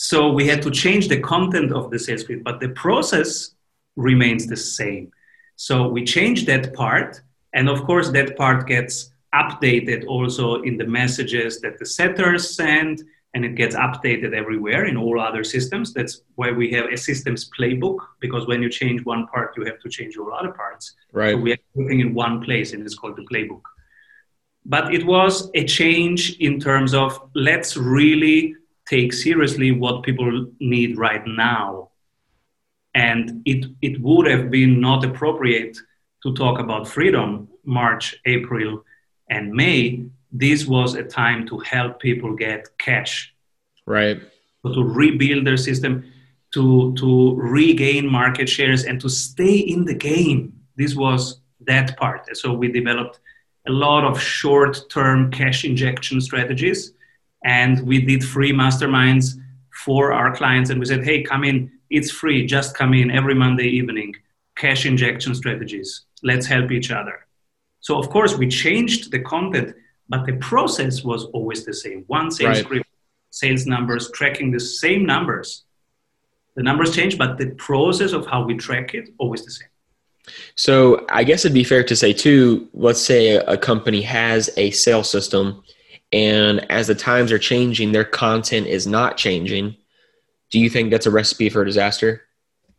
So 0.02 0.33
we 0.33 0.47
had 0.47 0.62
to 0.62 0.71
change 0.71 1.09
the 1.09 1.21
content 1.21 1.73
of 1.73 1.90
the 1.90 1.99
sales 1.99 2.23
script, 2.23 2.42
but 2.42 2.59
the 2.59 2.71
process 2.71 3.50
remains 3.97 4.47
the 4.47 4.57
same. 4.57 5.12
So 5.57 5.88
we 5.88 6.04
change 6.04 6.47
that 6.47 6.73
part, 6.73 7.21
and 7.52 7.69
of 7.69 7.85
course, 7.85 8.09
that 8.12 8.35
part 8.35 8.66
gets 8.66 9.12
updated 9.35 10.07
also 10.07 10.62
in 10.62 10.78
the 10.78 10.87
messages 10.87 11.61
that 11.61 11.78
the 11.78 11.85
setters 11.85 12.57
send 12.57 13.02
and 13.35 13.45
it 13.45 13.57
gets 13.57 13.76
updated 13.76 14.33
everywhere 14.33 14.87
in 14.87 14.97
all 14.97 15.21
other 15.21 15.45
systems. 15.45 15.92
That's 15.92 16.23
why 16.35 16.50
we 16.50 16.71
have 16.73 16.87
a 16.87 16.97
systems 16.97 17.50
playbook 17.50 17.99
because 18.21 18.47
when 18.47 18.62
you 18.62 18.71
change 18.71 19.04
one 19.04 19.26
part, 19.26 19.54
you 19.59 19.66
have 19.66 19.80
to 19.80 19.90
change 19.90 20.16
all 20.16 20.33
other 20.33 20.52
parts. 20.52 20.95
Right. 21.12 21.33
So 21.33 21.37
we 21.37 21.50
have 21.50 21.59
everything 21.76 22.00
in 22.00 22.14
one 22.14 22.40
place, 22.42 22.73
and 22.73 22.83
it's 22.83 22.95
called 22.95 23.16
the 23.16 23.26
playbook. 23.30 23.64
But 24.64 24.95
it 24.95 25.04
was 25.04 25.50
a 25.54 25.64
change 25.66 26.38
in 26.38 26.59
terms 26.59 26.95
of 26.95 27.21
let's 27.35 27.76
really 27.76 28.57
take 28.90 29.12
seriously 29.12 29.70
what 29.70 30.02
people 30.02 30.49
need 30.59 30.99
right 30.99 31.25
now. 31.26 31.90
And 32.94 33.42
it, 33.44 33.66
it 33.80 34.00
would 34.02 34.26
have 34.26 34.50
been 34.50 34.80
not 34.80 35.04
appropriate 35.04 35.78
to 36.25 36.35
talk 36.35 36.59
about 36.59 36.88
freedom 36.88 37.49
March, 37.64 38.16
April, 38.26 38.85
and 39.28 39.52
May 39.52 40.11
this 40.32 40.66
was 40.66 40.94
a 40.94 41.02
time 41.02 41.47
to 41.49 41.59
help 41.59 42.00
people 42.00 42.35
get 42.35 42.68
cash. 42.78 43.35
Right. 43.87 44.20
To 44.64 44.85
rebuild 44.85 45.47
their 45.47 45.56
system, 45.56 46.04
to, 46.52 46.94
to 46.99 47.35
regain 47.37 48.09
market 48.09 48.49
shares, 48.49 48.85
and 48.85 49.00
to 49.00 49.09
stay 49.09 49.56
in 49.56 49.85
the 49.85 49.94
game. 49.94 50.52
This 50.76 50.94
was 50.94 51.40
that 51.66 51.97
part. 51.97 52.37
So 52.37 52.52
we 52.52 52.70
developed 52.70 53.20
a 53.66 53.73
lot 53.73 54.04
of 54.04 54.20
short 54.20 54.88
term 54.90 55.30
cash 55.30 55.64
injection 55.64 56.20
strategies. 56.20 56.92
And 57.44 57.87
we 57.87 58.00
did 58.00 58.23
free 58.23 58.52
masterminds 58.52 59.35
for 59.85 60.12
our 60.12 60.35
clients. 60.35 60.70
And 60.70 60.78
we 60.78 60.87
said, 60.87 61.04
hey, 61.04 61.23
come 61.23 61.44
in. 61.44 61.73
It's 61.90 62.11
free. 62.11 62.47
Just 62.47 62.76
come 62.76 62.94
in 62.94 63.11
every 63.11 63.35
Monday 63.35 63.66
evening. 63.68 64.14
Cash 64.56 64.87
injection 64.87 65.35
strategies. 65.35 66.02
Let's 66.23 66.47
help 66.47 66.70
each 66.70 66.90
other. 66.90 67.26
So, 67.80 67.99
of 67.99 68.11
course, 68.11 68.37
we 68.37 68.47
changed 68.47 69.11
the 69.11 69.20
content 69.20 69.75
but 70.11 70.26
the 70.26 70.32
process 70.35 71.04
was 71.04 71.25
always 71.26 71.64
the 71.64 71.73
same. 71.73 72.04
One 72.09 72.30
sales 72.32 72.49
right. 72.49 72.64
script, 72.64 72.87
sales 73.30 73.64
numbers, 73.64 74.11
tracking 74.11 74.50
the 74.50 74.59
same 74.59 75.06
numbers. 75.06 75.64
The 76.56 76.64
numbers 76.64 76.94
change, 76.94 77.16
but 77.16 77.38
the 77.38 77.50
process 77.52 78.12
of 78.12 78.26
how 78.26 78.42
we 78.42 78.56
track 78.56 78.92
it 78.92 79.09
always 79.18 79.44
the 79.44 79.52
same. 79.52 79.68
So 80.56 81.06
I 81.09 81.23
guess 81.23 81.44
it'd 81.44 81.54
be 81.54 81.64
fair 81.64 81.85
to 81.85 81.97
say 81.97 82.12
too. 82.12 82.68
Let's 82.75 83.00
say 83.00 83.37
a 83.37 83.56
company 83.56 84.02
has 84.02 84.50
a 84.56 84.73
sales 84.73 85.09
system, 85.09 85.62
and 86.12 86.71
as 86.71 86.88
the 86.88 86.95
times 86.95 87.31
are 87.33 87.38
changing, 87.38 87.93
their 87.93 88.05
content 88.05 88.67
is 88.67 88.87
not 88.87 89.17
changing. 89.17 89.76
Do 90.50 90.59
you 90.59 90.69
think 90.69 90.90
that's 90.90 91.07
a 91.07 91.11
recipe 91.11 91.49
for 91.49 91.64
disaster? 91.64 92.23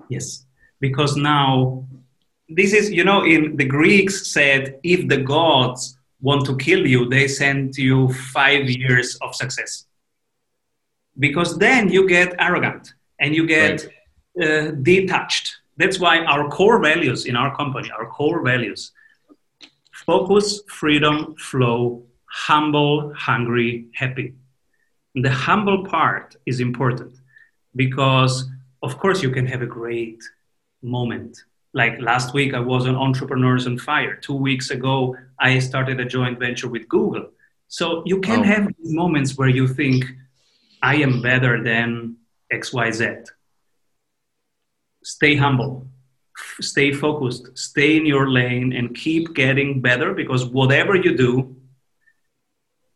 Yes, 0.10 0.46
because 0.80 1.16
now 1.16 1.88
this 2.50 2.74
is 2.74 2.92
you 2.92 3.04
know 3.04 3.24
in 3.24 3.56
the 3.56 3.66
Greeks 3.66 4.28
said 4.28 4.80
if 4.84 5.08
the 5.08 5.18
gods 5.18 5.98
want 6.20 6.46
to 6.46 6.58
kill 6.58 6.86
you, 6.86 7.10
they 7.10 7.28
send 7.28 7.78
you 7.78 8.10
five 8.14 8.70
years 8.70 9.16
of 9.22 9.36
success. 9.36 9.86
Because 11.18 11.58
then 11.58 11.90
you 11.90 12.08
get 12.08 12.36
arrogant 12.40 12.94
and 13.20 13.36
you 13.36 13.46
get 13.48 13.88
right. 14.38 14.48
uh, 14.48 14.72
detached. 14.72 15.58
That's 15.78 16.00
why 16.00 16.24
our 16.26 16.48
core 16.50 16.80
values 16.80 17.26
in 17.26 17.36
our 17.36 17.56
company, 17.56 17.90
our 17.92 18.06
core 18.06 18.44
values 18.44 18.92
focus, 20.06 20.62
freedom, 20.68 21.36
flow, 21.38 22.04
humble, 22.32 23.14
hungry, 23.14 23.88
happy. 23.94 24.34
And 25.16 25.26
the 25.26 25.32
humble 25.32 25.86
part 25.86 26.36
is 26.46 26.60
important 26.60 27.14
because, 27.76 28.50
of 28.82 28.98
course, 28.98 29.22
you 29.22 29.32
can 29.32 29.46
have 29.46 29.62
a 29.62 29.66
great 29.66 30.22
moment. 30.82 31.38
Like 31.74 32.02
last 32.02 32.34
week 32.34 32.54
i 32.54 32.60
was 32.60 32.86
on 32.86 32.96
entrepreneurs 32.96 33.68
on 33.68 33.78
fire. 33.78 34.16
Two 34.16 34.36
weeks 34.36 34.72
ago 34.72 35.16
i 35.40 35.60
started 35.60 36.00
a 36.00 36.06
joint 36.06 36.40
venture 36.40 36.68
with 36.68 36.90
google. 36.90 37.30
So 37.68 38.04
you 38.06 38.20
can 38.20 38.42
oh. 38.42 38.44
have 38.44 38.68
moments 38.84 39.38
where 39.38 39.48
you 39.48 39.68
think 39.68 40.04
i 40.82 40.96
am 40.96 41.22
better 41.22 41.64
than 41.64 42.18
xyz 42.52 43.30
stay 45.04 45.36
humble. 45.36 45.88
Stay 46.60 46.92
focused. 46.92 47.58
Stay 47.58 47.98
in 47.98 48.06
your 48.06 48.30
lane 48.30 48.74
and 48.74 48.96
keep 48.96 49.34
getting 49.36 49.82
better 49.82 50.14
because 50.14 50.46
whatever 50.46 50.96
you 50.96 51.16
do 51.16 51.56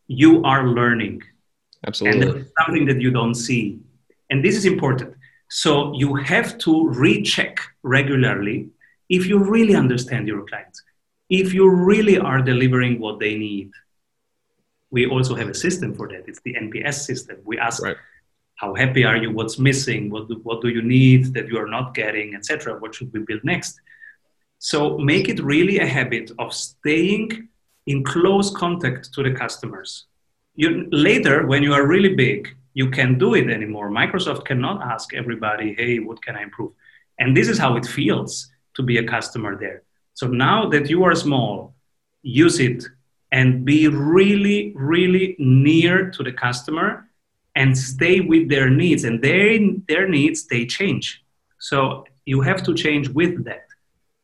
you 0.07 0.43
are 0.43 0.67
learning 0.67 1.21
absolutely 1.87 2.27
and 2.27 2.51
something 2.59 2.85
that 2.85 3.01
you 3.01 3.11
don't 3.11 3.35
see 3.35 3.79
and 4.29 4.43
this 4.43 4.55
is 4.55 4.65
important 4.65 5.15
so 5.49 5.93
you 5.93 6.15
have 6.15 6.57
to 6.59 6.89
recheck 6.89 7.59
regularly 7.83 8.69
if 9.09 9.27
you 9.27 9.37
really 9.37 9.75
understand 9.75 10.27
your 10.27 10.45
clients, 10.45 10.83
if 11.29 11.53
you 11.53 11.69
really 11.69 12.17
are 12.17 12.41
delivering 12.41 12.99
what 12.99 13.19
they 13.19 13.35
need. 13.35 13.71
We 14.91 15.07
also 15.07 15.35
have 15.35 15.49
a 15.49 15.53
system 15.53 15.93
for 15.93 16.07
that. 16.07 16.23
It's 16.27 16.39
the 16.41 16.53
NPS 16.53 17.05
system. 17.05 17.37
We 17.43 17.57
ask, 17.59 17.83
right. 17.83 17.97
how 18.55 18.73
happy 18.75 19.03
are 19.03 19.17
you? 19.17 19.31
What's 19.31 19.59
missing? 19.59 20.09
What 20.09 20.29
do, 20.29 20.39
what 20.43 20.61
do 20.61 20.69
you 20.69 20.81
need 20.81 21.33
that 21.33 21.47
you 21.47 21.57
are 21.57 21.67
not 21.67 21.93
getting, 21.93 22.35
etc. 22.35 22.79
What 22.79 22.95
should 22.95 23.11
we 23.11 23.19
build 23.19 23.43
next? 23.43 23.79
So 24.59 24.97
make 24.97 25.27
it 25.27 25.43
really 25.43 25.79
a 25.79 25.85
habit 25.85 26.31
of 26.39 26.53
staying 26.53 27.49
in 27.85 28.03
close 28.03 28.51
contact 28.55 29.13
to 29.13 29.23
the 29.23 29.31
customers. 29.31 30.05
You, 30.55 30.87
later, 30.91 31.45
when 31.45 31.63
you 31.63 31.73
are 31.73 31.85
really 31.85 32.15
big, 32.15 32.55
you 32.73 32.89
can't 32.89 33.17
do 33.17 33.35
it 33.35 33.49
anymore. 33.49 33.89
Microsoft 33.89 34.45
cannot 34.45 34.81
ask 34.81 35.13
everybody, 35.13 35.73
hey, 35.75 35.99
what 35.99 36.21
can 36.21 36.35
I 36.35 36.43
improve? 36.43 36.71
And 37.19 37.35
this 37.35 37.47
is 37.47 37.57
how 37.57 37.77
it 37.77 37.85
feels 37.85 38.49
to 38.75 38.83
be 38.83 38.97
a 38.97 39.03
customer 39.03 39.57
there. 39.57 39.83
So 40.13 40.27
now 40.27 40.69
that 40.69 40.89
you 40.89 41.03
are 41.03 41.15
small, 41.15 41.73
use 42.21 42.59
it 42.59 42.83
and 43.31 43.65
be 43.65 43.87
really, 43.87 44.73
really 44.75 45.35
near 45.39 46.09
to 46.11 46.23
the 46.23 46.31
customer 46.31 47.09
and 47.55 47.77
stay 47.77 48.19
with 48.19 48.49
their 48.49 48.69
needs. 48.69 49.03
And 49.03 49.21
their, 49.21 49.57
their 49.87 50.07
needs, 50.07 50.47
they 50.47 50.65
change. 50.65 51.23
So 51.59 52.05
you 52.25 52.41
have 52.41 52.63
to 52.63 52.73
change 52.73 53.09
with 53.09 53.43
that. 53.45 53.67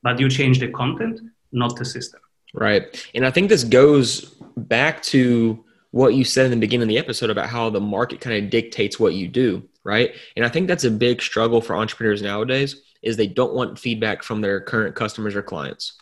But 0.03 0.19
you 0.19 0.29
change 0.29 0.59
the 0.59 0.69
content, 0.69 1.21
not 1.51 1.75
the 1.75 1.85
system. 1.85 2.21
Right. 2.53 3.07
And 3.15 3.25
I 3.25 3.31
think 3.31 3.49
this 3.49 3.63
goes 3.63 4.25
back 4.57 5.01
to 5.03 5.63
what 5.91 6.15
you 6.15 6.23
said 6.23 6.45
in 6.45 6.51
the 6.51 6.57
beginning 6.57 6.83
of 6.83 6.89
the 6.89 6.97
episode 6.97 7.29
about 7.29 7.49
how 7.49 7.69
the 7.69 7.79
market 7.79 8.21
kind 8.21 8.43
of 8.43 8.49
dictates 8.49 8.99
what 8.99 9.13
you 9.13 9.27
do, 9.27 9.63
right? 9.83 10.15
And 10.35 10.45
I 10.45 10.49
think 10.49 10.67
that's 10.67 10.83
a 10.83 10.91
big 10.91 11.21
struggle 11.21 11.61
for 11.61 11.75
entrepreneurs 11.75 12.21
nowadays 12.21 12.81
is 13.01 13.17
they 13.17 13.27
don't 13.27 13.53
want 13.53 13.79
feedback 13.79 14.23
from 14.23 14.41
their 14.41 14.61
current 14.61 14.95
customers 14.95 15.35
or 15.35 15.41
clients. 15.41 15.93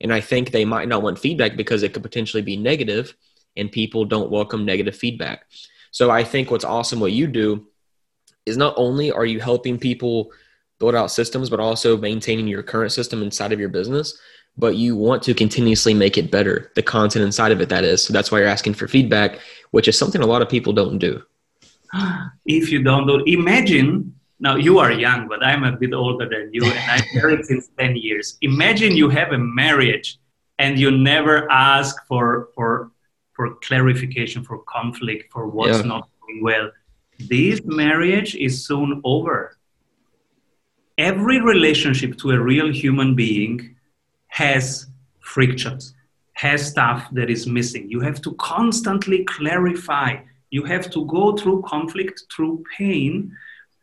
And 0.00 0.12
I 0.12 0.20
think 0.20 0.50
they 0.50 0.64
might 0.64 0.88
not 0.88 1.02
want 1.02 1.18
feedback 1.18 1.56
because 1.56 1.82
it 1.82 1.92
could 1.92 2.02
potentially 2.02 2.42
be 2.42 2.56
negative 2.56 3.14
and 3.56 3.70
people 3.70 4.04
don't 4.04 4.30
welcome 4.30 4.64
negative 4.64 4.96
feedback. 4.96 5.44
So 5.90 6.10
I 6.10 6.24
think 6.24 6.50
what's 6.50 6.64
awesome 6.64 7.00
what 7.00 7.12
you 7.12 7.26
do 7.26 7.66
is 8.46 8.56
not 8.56 8.74
only 8.76 9.10
are 9.12 9.26
you 9.26 9.40
helping 9.40 9.78
people 9.78 10.32
build 10.78 10.94
out 10.94 11.10
systems, 11.10 11.50
but 11.50 11.60
also 11.60 11.96
maintaining 11.96 12.48
your 12.48 12.62
current 12.62 12.92
system 12.92 13.22
inside 13.22 13.52
of 13.52 13.60
your 13.60 13.68
business, 13.68 14.18
but 14.60 14.76
you 14.76 14.94
want 14.94 15.22
to 15.22 15.34
continuously 15.34 15.94
make 15.94 16.18
it 16.18 16.30
better, 16.30 16.70
the 16.76 16.82
content 16.82 17.24
inside 17.24 17.50
of 17.50 17.60
it, 17.60 17.70
that 17.70 17.82
is. 17.82 18.04
So 18.04 18.12
that's 18.12 18.30
why 18.30 18.38
you're 18.38 18.48
asking 18.48 18.74
for 18.74 18.86
feedback, 18.86 19.40
which 19.70 19.88
is 19.88 19.98
something 19.98 20.20
a 20.20 20.26
lot 20.26 20.42
of 20.42 20.48
people 20.48 20.72
don't 20.72 20.98
do. 20.98 21.22
If 22.46 22.70
you 22.70 22.82
don't 22.82 23.06
do, 23.06 23.22
imagine 23.26 24.14
now 24.38 24.56
you 24.56 24.78
are 24.78 24.92
young, 24.92 25.28
but 25.28 25.44
I'm 25.44 25.64
a 25.64 25.72
bit 25.72 25.92
older 25.94 26.28
than 26.28 26.50
you, 26.52 26.64
and 26.64 26.90
I'm 26.90 27.04
married 27.14 27.44
since 27.44 27.68
10 27.78 27.96
years. 27.96 28.38
Imagine 28.42 28.96
you 28.96 29.08
have 29.08 29.32
a 29.32 29.38
marriage 29.38 30.18
and 30.58 30.78
you 30.78 30.90
never 30.90 31.50
ask 31.50 31.96
for, 32.06 32.48
for, 32.54 32.90
for 33.32 33.54
clarification, 33.66 34.44
for 34.44 34.58
conflict, 34.64 35.32
for 35.32 35.46
what's 35.48 35.78
yeah. 35.78 35.92
not 35.92 36.08
going 36.20 36.42
well. 36.42 36.70
This 37.18 37.60
marriage 37.64 38.34
is 38.34 38.66
soon 38.66 39.00
over. 39.04 39.56
Every 40.98 41.40
relationship 41.40 42.18
to 42.18 42.32
a 42.32 42.40
real 42.40 42.70
human 42.72 43.14
being 43.14 43.76
has 44.30 44.86
frictions, 45.20 45.94
has 46.32 46.66
stuff 46.66 47.08
that 47.12 47.30
is 47.30 47.46
missing. 47.46 47.88
You 47.88 48.00
have 48.00 48.20
to 48.22 48.32
constantly 48.34 49.24
clarify. 49.24 50.16
You 50.50 50.64
have 50.64 50.90
to 50.90 51.04
go 51.06 51.36
through 51.36 51.62
conflict, 51.62 52.24
through 52.34 52.64
pain, 52.76 53.36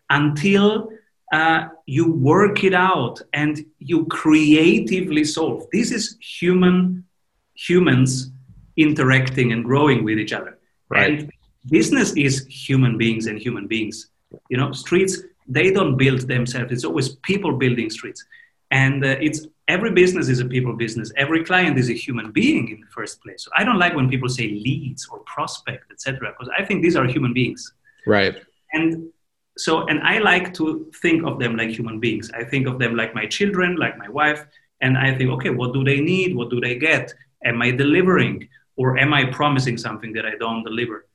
until 0.09 0.89
uh, 1.33 1.67
you 1.85 2.11
work 2.11 2.63
it 2.63 2.73
out 2.73 3.21
and 3.33 3.65
you 3.79 4.05
creatively 4.05 5.23
solve. 5.23 5.67
This 5.71 5.91
is 5.91 6.17
human 6.21 7.05
humans 7.53 8.31
interacting 8.77 9.51
and 9.51 9.63
growing 9.63 10.03
with 10.03 10.17
each 10.19 10.33
other. 10.33 10.57
Right. 10.89 11.19
And 11.19 11.31
business 11.69 12.13
is 12.15 12.45
human 12.47 12.97
beings 12.97 13.27
and 13.27 13.37
human 13.37 13.67
beings. 13.67 14.09
You 14.49 14.57
know, 14.57 14.71
streets 14.71 15.21
they 15.47 15.71
don't 15.71 15.97
build 15.97 16.21
themselves. 16.21 16.71
It's 16.71 16.83
always 16.83 17.15
people 17.17 17.53
building 17.53 17.89
streets, 17.89 18.25
and 18.71 19.03
uh, 19.03 19.15
it's 19.21 19.47
every 19.67 19.91
business 19.91 20.29
is 20.29 20.39
a 20.39 20.45
people 20.45 20.73
business. 20.73 21.11
Every 21.17 21.43
client 21.43 21.77
is 21.77 21.89
a 21.89 21.93
human 21.93 22.31
being 22.31 22.69
in 22.69 22.81
the 22.81 22.87
first 22.87 23.21
place. 23.21 23.43
So 23.43 23.51
I 23.55 23.63
don't 23.63 23.79
like 23.79 23.95
when 23.95 24.09
people 24.09 24.29
say 24.29 24.47
leads 24.47 25.07
or 25.11 25.19
prospect, 25.19 25.91
etc., 25.91 26.31
because 26.31 26.51
I 26.57 26.63
think 26.63 26.81
these 26.81 26.95
are 26.95 27.05
human 27.05 27.33
beings. 27.33 27.73
Right. 28.05 28.35
And 28.73 29.11
so 29.57 29.85
and 29.87 29.99
i 30.01 30.19
like 30.19 30.53
to 30.53 30.89
think 31.01 31.25
of 31.25 31.39
them 31.39 31.55
like 31.57 31.69
human 31.69 31.99
beings 31.99 32.29
i 32.35 32.43
think 32.43 32.67
of 32.67 32.79
them 32.79 32.95
like 32.95 33.13
my 33.15 33.25
children 33.25 33.75
like 33.75 33.97
my 33.97 34.07
wife 34.09 34.45
and 34.81 34.97
i 34.97 35.15
think 35.15 35.29
okay 35.29 35.49
what 35.49 35.73
do 35.73 35.83
they 35.83 35.99
need 35.99 36.35
what 36.35 36.49
do 36.49 36.61
they 36.61 36.75
get 36.75 37.13
am 37.43 37.61
i 37.61 37.71
delivering 37.71 38.47
or 38.75 38.97
am 38.97 39.13
i 39.13 39.25
promising 39.25 39.77
something 39.77 40.13
that 40.13 40.25
i 40.25 40.35
don't 40.39 40.63
deliver 40.63 41.07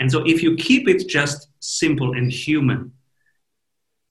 and 0.00 0.10
so 0.10 0.24
if 0.26 0.42
you 0.42 0.56
keep 0.56 0.88
it 0.88 1.08
just 1.08 1.48
simple 1.60 2.14
and 2.14 2.32
human 2.32 2.92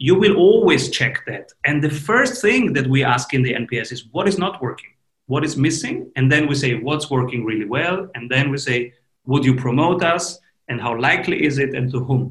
you 0.06 0.16
will 0.22 0.36
always 0.48 0.84
check 0.98 1.16
that 1.30 1.46
and 1.68 1.78
the 1.88 1.96
first 2.10 2.34
thing 2.46 2.74
that 2.76 2.88
we 2.94 3.00
ask 3.16 3.28
in 3.34 3.42
the 3.44 3.54
nps 3.64 3.92
is 3.96 4.02
what 4.16 4.28
is 4.32 4.38
not 4.38 4.62
working 4.62 4.94
what 5.34 5.44
is 5.48 5.56
missing 5.68 5.98
and 6.18 6.26
then 6.32 6.44
we 6.50 6.56
say 6.64 6.72
what's 6.88 7.08
working 7.18 7.42
really 7.50 7.70
well 7.78 7.98
and 8.16 8.24
then 8.34 8.46
we 8.54 8.58
say 8.58 8.78
would 9.26 9.44
you 9.48 9.56
promote 9.56 10.04
us 10.16 10.26
and 10.70 10.82
how 10.86 10.94
likely 11.10 11.38
is 11.50 11.58
it 11.58 11.72
and 11.78 11.92
to 11.92 12.00
whom 12.08 12.22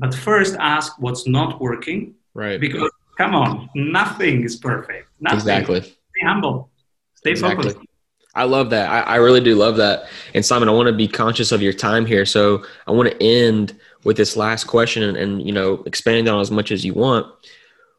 but 0.00 0.14
first 0.14 0.56
ask 0.58 0.98
what's 0.98 1.28
not 1.28 1.60
working. 1.60 2.14
Right. 2.32 2.58
Because 2.58 2.90
come 3.18 3.34
on, 3.34 3.68
nothing 3.74 4.42
is 4.44 4.56
perfect. 4.56 5.08
Nothing. 5.20 5.38
Exactly. 5.38 5.80
Stay 5.82 6.24
humble. 6.24 6.70
Stay 7.14 7.32
exactly. 7.32 7.72
focused. 7.72 7.86
I 8.34 8.44
love 8.44 8.70
that. 8.70 8.88
I, 8.88 9.00
I, 9.00 9.16
really 9.16 9.40
do 9.40 9.56
love 9.56 9.76
that. 9.76 10.08
And 10.34 10.46
Simon, 10.46 10.68
I 10.68 10.72
want 10.72 10.86
to 10.86 10.92
be 10.92 11.08
conscious 11.08 11.50
of 11.52 11.60
your 11.60 11.72
time 11.72 12.06
here. 12.06 12.24
So 12.24 12.64
I 12.86 12.92
want 12.92 13.10
to 13.10 13.22
end 13.22 13.78
with 14.04 14.16
this 14.16 14.36
last 14.36 14.64
question 14.64 15.02
and, 15.02 15.16
and 15.16 15.46
you 15.46 15.52
know, 15.52 15.82
expand 15.86 16.28
on 16.28 16.40
as 16.40 16.50
much 16.50 16.72
as 16.72 16.84
you 16.84 16.94
want. 16.94 17.26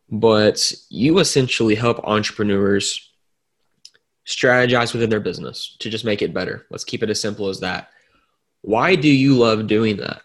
But 0.09 0.73
you 0.89 1.19
essentially 1.19 1.75
help 1.75 1.99
entrepreneurs 2.03 3.09
strategize 4.27 4.93
within 4.93 5.09
their 5.09 5.19
business 5.19 5.75
to 5.79 5.89
just 5.89 6.05
make 6.05 6.21
it 6.21 6.33
better. 6.33 6.65
Let's 6.69 6.83
keep 6.83 7.03
it 7.03 7.09
as 7.09 7.21
simple 7.21 7.47
as 7.47 7.59
that. 7.61 7.89
Why 8.61 8.95
do 8.95 9.07
you 9.07 9.35
love 9.35 9.67
doing 9.67 9.97
that? 9.97 10.21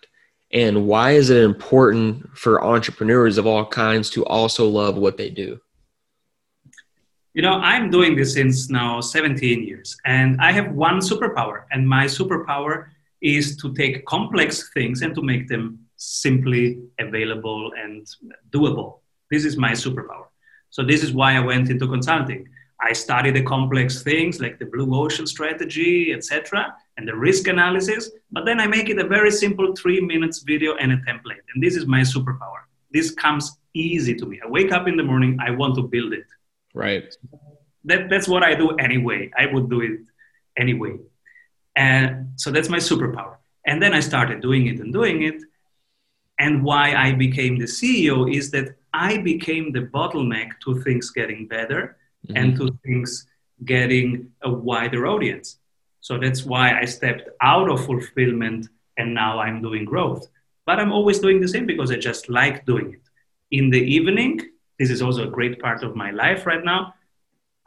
And 0.53 0.87
why 0.87 1.13
is 1.13 1.31
it 1.31 1.43
important 1.43 2.37
for 2.37 2.65
entrepreneurs 2.65 3.39
of 3.39 3.47
all 3.47 3.67
kinds 3.67 4.11
to 4.11 4.25
also 4.27 4.69
love 4.69 4.97
what 4.97 5.17
they 5.17 5.31
do? 5.31 5.61
You 7.35 7.43
know, 7.43 7.55
I'm 7.55 7.91
doing 7.91 8.17
this 8.17 8.33
since 8.33 8.71
now 8.71 9.01
17 9.01 9.63
years, 9.63 9.97
and 10.07 10.41
I 10.41 10.53
have 10.53 10.73
one 10.73 11.01
superpower, 11.01 11.65
and 11.71 11.87
my 11.87 12.07
superpower 12.07 12.87
is 13.21 13.57
to 13.59 13.73
take 13.75 14.05
complex 14.07 14.71
things 14.75 15.03
and 15.03 15.15
to 15.15 15.23
make 15.23 15.49
them 15.49 15.79
simply 15.97 16.79
available 16.99 17.73
and 17.83 18.07
doable. 18.51 19.01
This 19.31 19.45
is 19.45 19.57
my 19.57 19.73
superpower. 19.73 20.27
So, 20.71 20.83
this 20.83 21.03
is 21.03 21.13
why 21.13 21.37
I 21.37 21.41
went 21.41 21.71
into 21.71 21.87
consulting. 21.89 22.47
I 22.81 22.93
study 22.93 23.31
the 23.31 23.43
complex 23.43 24.03
things 24.03 24.41
like 24.41 24.59
the 24.59 24.67
blue 24.67 24.95
ocean 24.95 25.27
strategy, 25.27 26.13
etc 26.13 26.75
and 26.97 27.07
the 27.07 27.15
risk 27.15 27.47
analysis, 27.47 28.11
but 28.33 28.45
then 28.45 28.61
I 28.61 28.67
make 28.67 28.89
it 28.89 28.99
a 28.99 29.07
very 29.07 29.31
simple 29.31 29.75
three 29.77 30.01
minutes 30.01 30.41
video 30.41 30.77
and 30.77 30.93
a 30.93 30.97
template. 30.99 31.45
And 31.55 31.63
this 31.63 31.77
is 31.77 31.87
my 31.87 32.01
superpower. 32.01 32.63
This 32.91 33.11
comes 33.11 33.59
easy 33.75 34.15
to 34.15 34.27
me. 34.27 34.41
I 34.43 34.49
wake 34.49 34.73
up 34.73 34.89
in 34.89 34.97
the 34.97 35.03
morning, 35.03 35.39
I 35.41 35.51
want 35.51 35.75
to 35.77 35.83
build 35.83 36.13
it. 36.13 36.25
Right. 36.75 37.15
That, 37.85 38.09
that's 38.09 38.29
what 38.29 38.43
I 38.43 38.55
do 38.55 38.71
anyway. 38.77 39.31
I 39.39 39.47
would 39.47 39.69
do 39.69 39.81
it 39.83 40.01
anyway. 40.57 40.97
And 41.77 42.33
so 42.37 42.51
that's 42.51 42.69
my 42.69 42.79
superpower. 42.79 43.37
And 43.67 43.83
then 43.83 43.93
I 43.93 44.01
started 44.01 44.41
doing 44.41 44.67
it 44.67 44.81
and 44.81 44.93
doing 44.93 45.23
it. 45.23 45.43
And 46.39 46.63
why 46.65 46.95
I 46.95 47.13
became 47.13 47.59
the 47.59 47.65
CEO 47.65 48.35
is 48.35 48.51
that 48.51 48.77
I 48.93 49.19
became 49.19 49.73
the 49.73 49.83
bottleneck 49.83 50.53
to 50.65 50.81
things 50.83 51.11
getting 51.11 51.47
better 51.47 51.97
mm-hmm. 52.27 52.37
and 52.37 52.57
to 52.57 52.79
things 52.85 53.27
getting 53.65 54.31
a 54.43 54.51
wider 54.51 55.07
audience. 55.07 55.59
So 56.01 56.19
that's 56.19 56.45
why 56.45 56.79
I 56.79 56.85
stepped 56.85 57.29
out 57.41 57.71
of 57.71 57.85
fulfillment 57.85 58.69
and 58.97 59.15
now 59.15 59.39
I'm 59.39 59.61
doing 59.61 59.85
growth. 59.85 60.27
But 60.65 60.81
I'm 60.81 60.93
always 60.93 61.19
doing 61.19 61.41
the 61.41 61.49
same 61.49 61.67
because 61.67 61.91
I 61.91 61.97
just 61.97 62.29
like 62.29 62.67
doing 62.67 62.95
it. 62.95 63.03
In 63.51 63.71
the 63.71 63.81
evening, 63.81 64.41
this 64.79 64.91
is 64.91 65.03
also 65.03 65.27
a 65.27 65.31
great 65.31 65.61
part 65.61 65.83
of 65.83 65.95
my 65.95 66.11
life 66.11 66.47
right 66.47 66.65
now. 66.65 66.95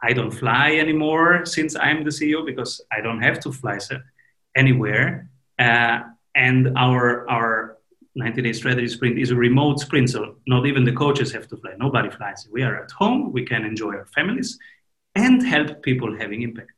I 0.02 0.12
don't 0.12 0.30
fly 0.30 0.76
anymore 0.76 1.44
since 1.44 1.76
I'm 1.76 2.04
the 2.04 2.10
CEO 2.10 2.44
because 2.44 2.80
I 2.90 3.00
don't 3.00 3.22
have 3.22 3.40
to 3.40 3.52
fly 3.52 3.78
anywhere. 4.56 5.28
Uh, 5.58 6.00
and 6.34 6.76
our, 6.78 7.28
our 7.28 7.78
90 8.14 8.42
day 8.42 8.52
strategy 8.52 8.88
sprint 8.88 9.18
is 9.18 9.30
a 9.30 9.36
remote 9.36 9.80
sprint. 9.80 10.10
So 10.10 10.36
not 10.46 10.66
even 10.66 10.84
the 10.84 10.92
coaches 10.92 11.32
have 11.32 11.46
to 11.48 11.56
fly. 11.56 11.72
Nobody 11.78 12.10
flies. 12.10 12.48
We 12.50 12.62
are 12.62 12.82
at 12.82 12.90
home. 12.90 13.32
We 13.32 13.44
can 13.44 13.64
enjoy 13.64 13.94
our 13.94 14.06
families 14.06 14.58
and 15.14 15.44
help 15.46 15.82
people 15.82 16.16
having 16.18 16.42
impact. 16.42 16.72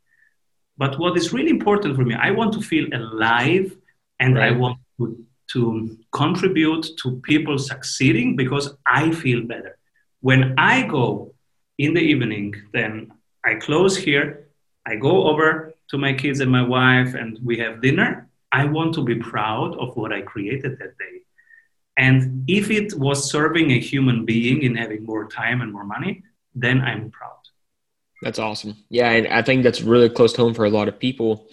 But 0.76 0.98
what 0.98 1.16
is 1.16 1.32
really 1.32 1.50
important 1.50 1.96
for 1.96 2.02
me, 2.02 2.14
I 2.14 2.30
want 2.30 2.52
to 2.54 2.60
feel 2.60 2.86
alive 2.92 3.76
and 4.18 4.36
right. 4.36 4.52
I 4.52 4.56
want 4.56 4.78
to, 4.98 5.24
to 5.52 5.98
contribute 6.12 6.86
to 7.02 7.20
people 7.22 7.58
succeeding 7.58 8.36
because 8.36 8.74
I 8.86 9.12
feel 9.12 9.42
better. 9.42 9.78
When 10.20 10.54
I 10.58 10.86
go 10.86 11.31
in 11.78 11.94
the 11.94 12.00
evening, 12.00 12.54
then 12.72 13.12
I 13.44 13.54
close 13.54 13.96
here, 13.96 14.48
I 14.86 14.96
go 14.96 15.28
over 15.28 15.74
to 15.90 15.98
my 15.98 16.12
kids 16.12 16.40
and 16.40 16.50
my 16.50 16.62
wife, 16.62 17.14
and 17.14 17.38
we 17.42 17.58
have 17.58 17.82
dinner. 17.82 18.28
I 18.50 18.64
want 18.66 18.94
to 18.94 19.04
be 19.04 19.16
proud 19.16 19.76
of 19.76 19.96
what 19.96 20.12
I 20.12 20.22
created 20.22 20.78
that 20.78 20.98
day. 20.98 21.22
And 21.96 22.44
if 22.48 22.70
it 22.70 22.94
was 22.98 23.30
serving 23.30 23.70
a 23.70 23.78
human 23.78 24.24
being 24.24 24.62
in 24.62 24.74
having 24.76 25.04
more 25.04 25.28
time 25.28 25.60
and 25.60 25.72
more 25.72 25.84
money, 25.84 26.22
then 26.54 26.80
I'm 26.80 27.10
proud. 27.10 27.36
That's 28.22 28.38
awesome. 28.38 28.76
Yeah, 28.88 29.10
and 29.10 29.26
I 29.28 29.42
think 29.42 29.62
that's 29.62 29.82
really 29.82 30.08
close 30.08 30.32
to 30.34 30.42
home 30.42 30.54
for 30.54 30.64
a 30.64 30.70
lot 30.70 30.88
of 30.88 30.98
people. 30.98 31.48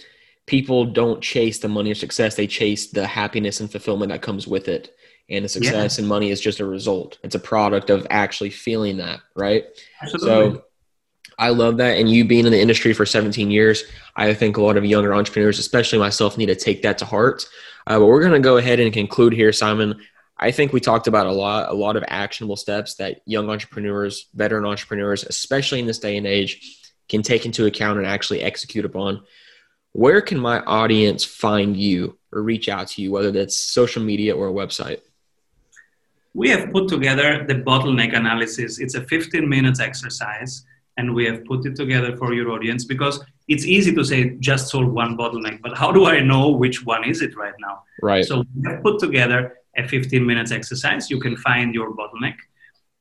People 0.45 0.85
don't 0.85 1.21
chase 1.21 1.59
the 1.59 1.67
money 1.67 1.91
or 1.91 1.95
success; 1.95 2.35
they 2.35 2.47
chase 2.47 2.91
the 2.91 3.07
happiness 3.07 3.59
and 3.59 3.71
fulfillment 3.71 4.11
that 4.11 4.21
comes 4.21 4.47
with 4.47 4.67
it. 4.67 4.95
And 5.29 5.45
the 5.45 5.49
success 5.49 5.97
yeah. 5.97 6.01
and 6.01 6.09
money 6.09 6.31
is 6.31 6.41
just 6.41 6.59
a 6.59 6.65
result. 6.65 7.19
It's 7.23 7.35
a 7.35 7.39
product 7.39 7.89
of 7.89 8.07
actually 8.09 8.49
feeling 8.49 8.97
that, 8.97 9.19
right? 9.35 9.65
Absolutely. 10.01 10.55
So 10.57 10.63
I 11.37 11.49
love 11.49 11.77
that. 11.77 11.97
And 11.97 12.09
you 12.09 12.25
being 12.25 12.45
in 12.45 12.51
the 12.51 12.59
industry 12.59 12.93
for 12.93 13.05
17 13.05 13.49
years, 13.49 13.83
I 14.15 14.33
think 14.33 14.57
a 14.57 14.61
lot 14.61 14.75
of 14.75 14.85
younger 14.85 15.13
entrepreneurs, 15.13 15.59
especially 15.59 15.99
myself, 15.99 16.37
need 16.37 16.47
to 16.47 16.55
take 16.55 16.81
that 16.81 16.97
to 16.97 17.05
heart. 17.05 17.47
Uh, 17.87 17.99
but 17.99 18.07
we're 18.07 18.19
going 18.19 18.33
to 18.33 18.39
go 18.39 18.57
ahead 18.57 18.79
and 18.79 18.91
conclude 18.91 19.33
here, 19.33 19.53
Simon. 19.53 20.01
I 20.37 20.51
think 20.51 20.73
we 20.73 20.79
talked 20.79 21.07
about 21.07 21.27
a 21.27 21.31
lot, 21.31 21.69
a 21.69 21.73
lot 21.73 21.95
of 21.95 22.03
actionable 22.07 22.55
steps 22.55 22.95
that 22.95 23.21
young 23.25 23.49
entrepreneurs, 23.49 24.27
veteran 24.33 24.65
entrepreneurs, 24.65 25.23
especially 25.23 25.79
in 25.79 25.85
this 25.85 25.99
day 25.99 26.17
and 26.17 26.27
age, 26.27 26.77
can 27.07 27.21
take 27.21 27.45
into 27.45 27.65
account 27.65 27.97
and 27.97 28.07
actually 28.07 28.41
execute 28.41 28.85
upon. 28.85 29.23
Where 29.93 30.21
can 30.21 30.39
my 30.39 30.59
audience 30.61 31.23
find 31.23 31.75
you 31.75 32.17
or 32.31 32.41
reach 32.41 32.69
out 32.69 32.87
to 32.89 33.01
you, 33.01 33.11
whether 33.11 33.31
that's 33.31 33.57
social 33.57 34.03
media 34.03 34.35
or 34.35 34.47
a 34.47 34.53
website? 34.53 35.01
We 36.33 36.49
have 36.49 36.71
put 36.71 36.87
together 36.87 37.45
the 37.47 37.55
bottleneck 37.55 38.15
analysis. 38.15 38.79
It's 38.79 38.95
a 38.95 39.03
15 39.03 39.47
minutes 39.47 39.79
exercise, 39.79 40.63
and 40.97 41.15
we 41.15 41.25
have 41.25 41.43
put 41.45 41.65
it 41.65 41.75
together 41.75 42.15
for 42.17 42.33
your 42.33 42.51
audience 42.51 42.85
because 42.85 43.23
it's 43.47 43.65
easy 43.65 43.93
to 43.95 44.03
say 44.03 44.31
just 44.39 44.69
solve 44.69 44.91
one 44.91 45.17
bottleneck, 45.17 45.61
but 45.61 45.77
how 45.77 45.91
do 45.91 46.05
I 46.05 46.19
know 46.19 46.49
which 46.49 46.85
one 46.85 47.03
is 47.03 47.21
it 47.21 47.35
right 47.35 47.53
now? 47.59 47.83
Right. 48.01 48.23
So 48.23 48.43
we 48.55 48.69
have 48.69 48.83
put 48.83 48.99
together 48.99 49.57
a 49.75 49.87
15 49.87 50.25
minutes 50.25 50.51
exercise. 50.51 51.09
You 51.09 51.19
can 51.19 51.35
find 51.37 51.73
your 51.73 51.95
bottleneck, 51.95 52.35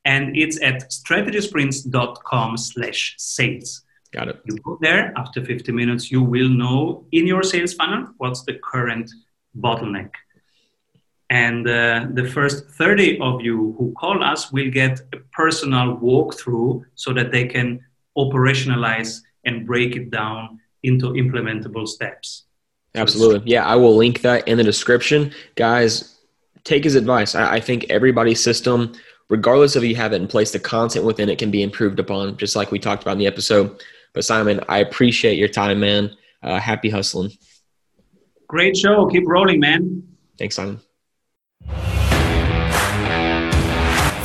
and 0.04 0.36
it's 0.36 0.60
at 0.62 0.90
strategysprints.com 0.90 2.56
slash 2.56 3.14
sales. 3.18 3.82
Got 4.12 4.28
it. 4.28 4.40
You 4.46 4.56
go 4.64 4.78
there 4.80 5.12
after 5.16 5.44
50 5.44 5.70
minutes, 5.72 6.10
you 6.10 6.22
will 6.22 6.48
know 6.48 7.06
in 7.12 7.26
your 7.26 7.42
sales 7.42 7.74
funnel 7.74 8.08
what's 8.16 8.42
the 8.44 8.54
current 8.54 9.10
bottleneck. 9.58 10.10
And 11.30 11.68
uh, 11.68 12.06
the 12.14 12.24
first 12.24 12.68
30 12.70 13.20
of 13.20 13.42
you 13.42 13.74
who 13.78 13.94
call 13.98 14.22
us 14.24 14.50
will 14.50 14.70
get 14.70 15.00
a 15.12 15.18
personal 15.32 15.96
walkthrough 15.98 16.84
so 16.94 17.12
that 17.12 17.32
they 17.32 17.46
can 17.46 17.84
operationalize 18.16 19.20
and 19.44 19.66
break 19.66 19.94
it 19.94 20.10
down 20.10 20.58
into 20.82 21.08
implementable 21.12 21.86
steps. 21.86 22.44
Absolutely. 22.94 23.50
Yeah, 23.50 23.66
I 23.66 23.76
will 23.76 23.96
link 23.96 24.22
that 24.22 24.48
in 24.48 24.56
the 24.56 24.64
description. 24.64 25.32
Guys, 25.54 26.18
take 26.64 26.84
his 26.84 26.94
advice. 26.94 27.34
I, 27.34 27.56
I 27.56 27.60
think 27.60 27.86
everybody's 27.90 28.42
system, 28.42 28.94
regardless 29.28 29.76
of 29.76 29.84
you 29.84 29.94
have 29.96 30.12
it 30.12 30.22
in 30.22 30.28
place, 30.28 30.50
the 30.50 30.58
content 30.58 31.04
within 31.04 31.28
it 31.28 31.38
can 31.38 31.50
be 31.50 31.62
improved 31.62 31.98
upon, 31.98 32.36
just 32.38 32.56
like 32.56 32.70
we 32.70 32.78
talked 32.78 33.02
about 33.02 33.12
in 33.12 33.18
the 33.18 33.26
episode. 33.26 33.82
But 34.14 34.24
Simon, 34.24 34.60
I 34.68 34.78
appreciate 34.78 35.38
your 35.38 35.48
time, 35.48 35.80
man. 35.80 36.16
Uh, 36.42 36.58
happy 36.58 36.88
hustling. 36.88 37.32
Great 38.46 38.76
show. 38.76 39.06
Keep 39.06 39.24
rolling, 39.26 39.60
man. 39.60 40.02
Thanks, 40.38 40.56
Simon. 40.56 40.80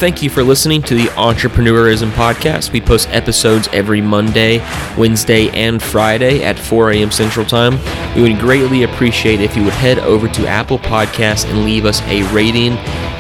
Thank 0.04 0.22
you 0.22 0.30
for 0.30 0.44
listening 0.44 0.82
to 0.82 0.96
the 0.96 1.06
Entrepreneurism 1.12 2.12
Podcast. 2.12 2.74
We 2.74 2.82
post 2.82 3.08
episodes 3.10 3.70
every 3.72 4.02
Monday, 4.02 4.60
Wednesday, 4.98 5.50
and 5.52 5.82
Friday 5.82 6.44
at 6.44 6.60
4 6.60 6.92
a.m. 6.92 7.10
Central 7.10 7.46
Time. 7.46 7.80
We 8.14 8.24
would 8.24 8.38
greatly 8.40 8.84
appreciate 8.84 9.40
if 9.40 9.56
you 9.56 9.64
would 9.64 9.72
head 9.72 10.00
over 10.00 10.28
to 10.28 10.46
Apple 10.46 10.80
Podcasts 10.80 11.50
and 11.50 11.64
leave 11.64 11.86
us 11.86 12.02
a 12.04 12.24
rating 12.34 12.74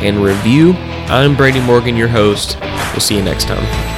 and 0.03 0.21
review. 0.21 0.73
I'm 1.07 1.38
Brady 1.38 1.62
Morgan, 1.62 1.95
your 1.95 2.09
host. 2.09 2.57
We'll 2.59 2.99
see 2.99 3.15
you 3.15 3.23
next 3.23 3.47
time. 3.47 3.92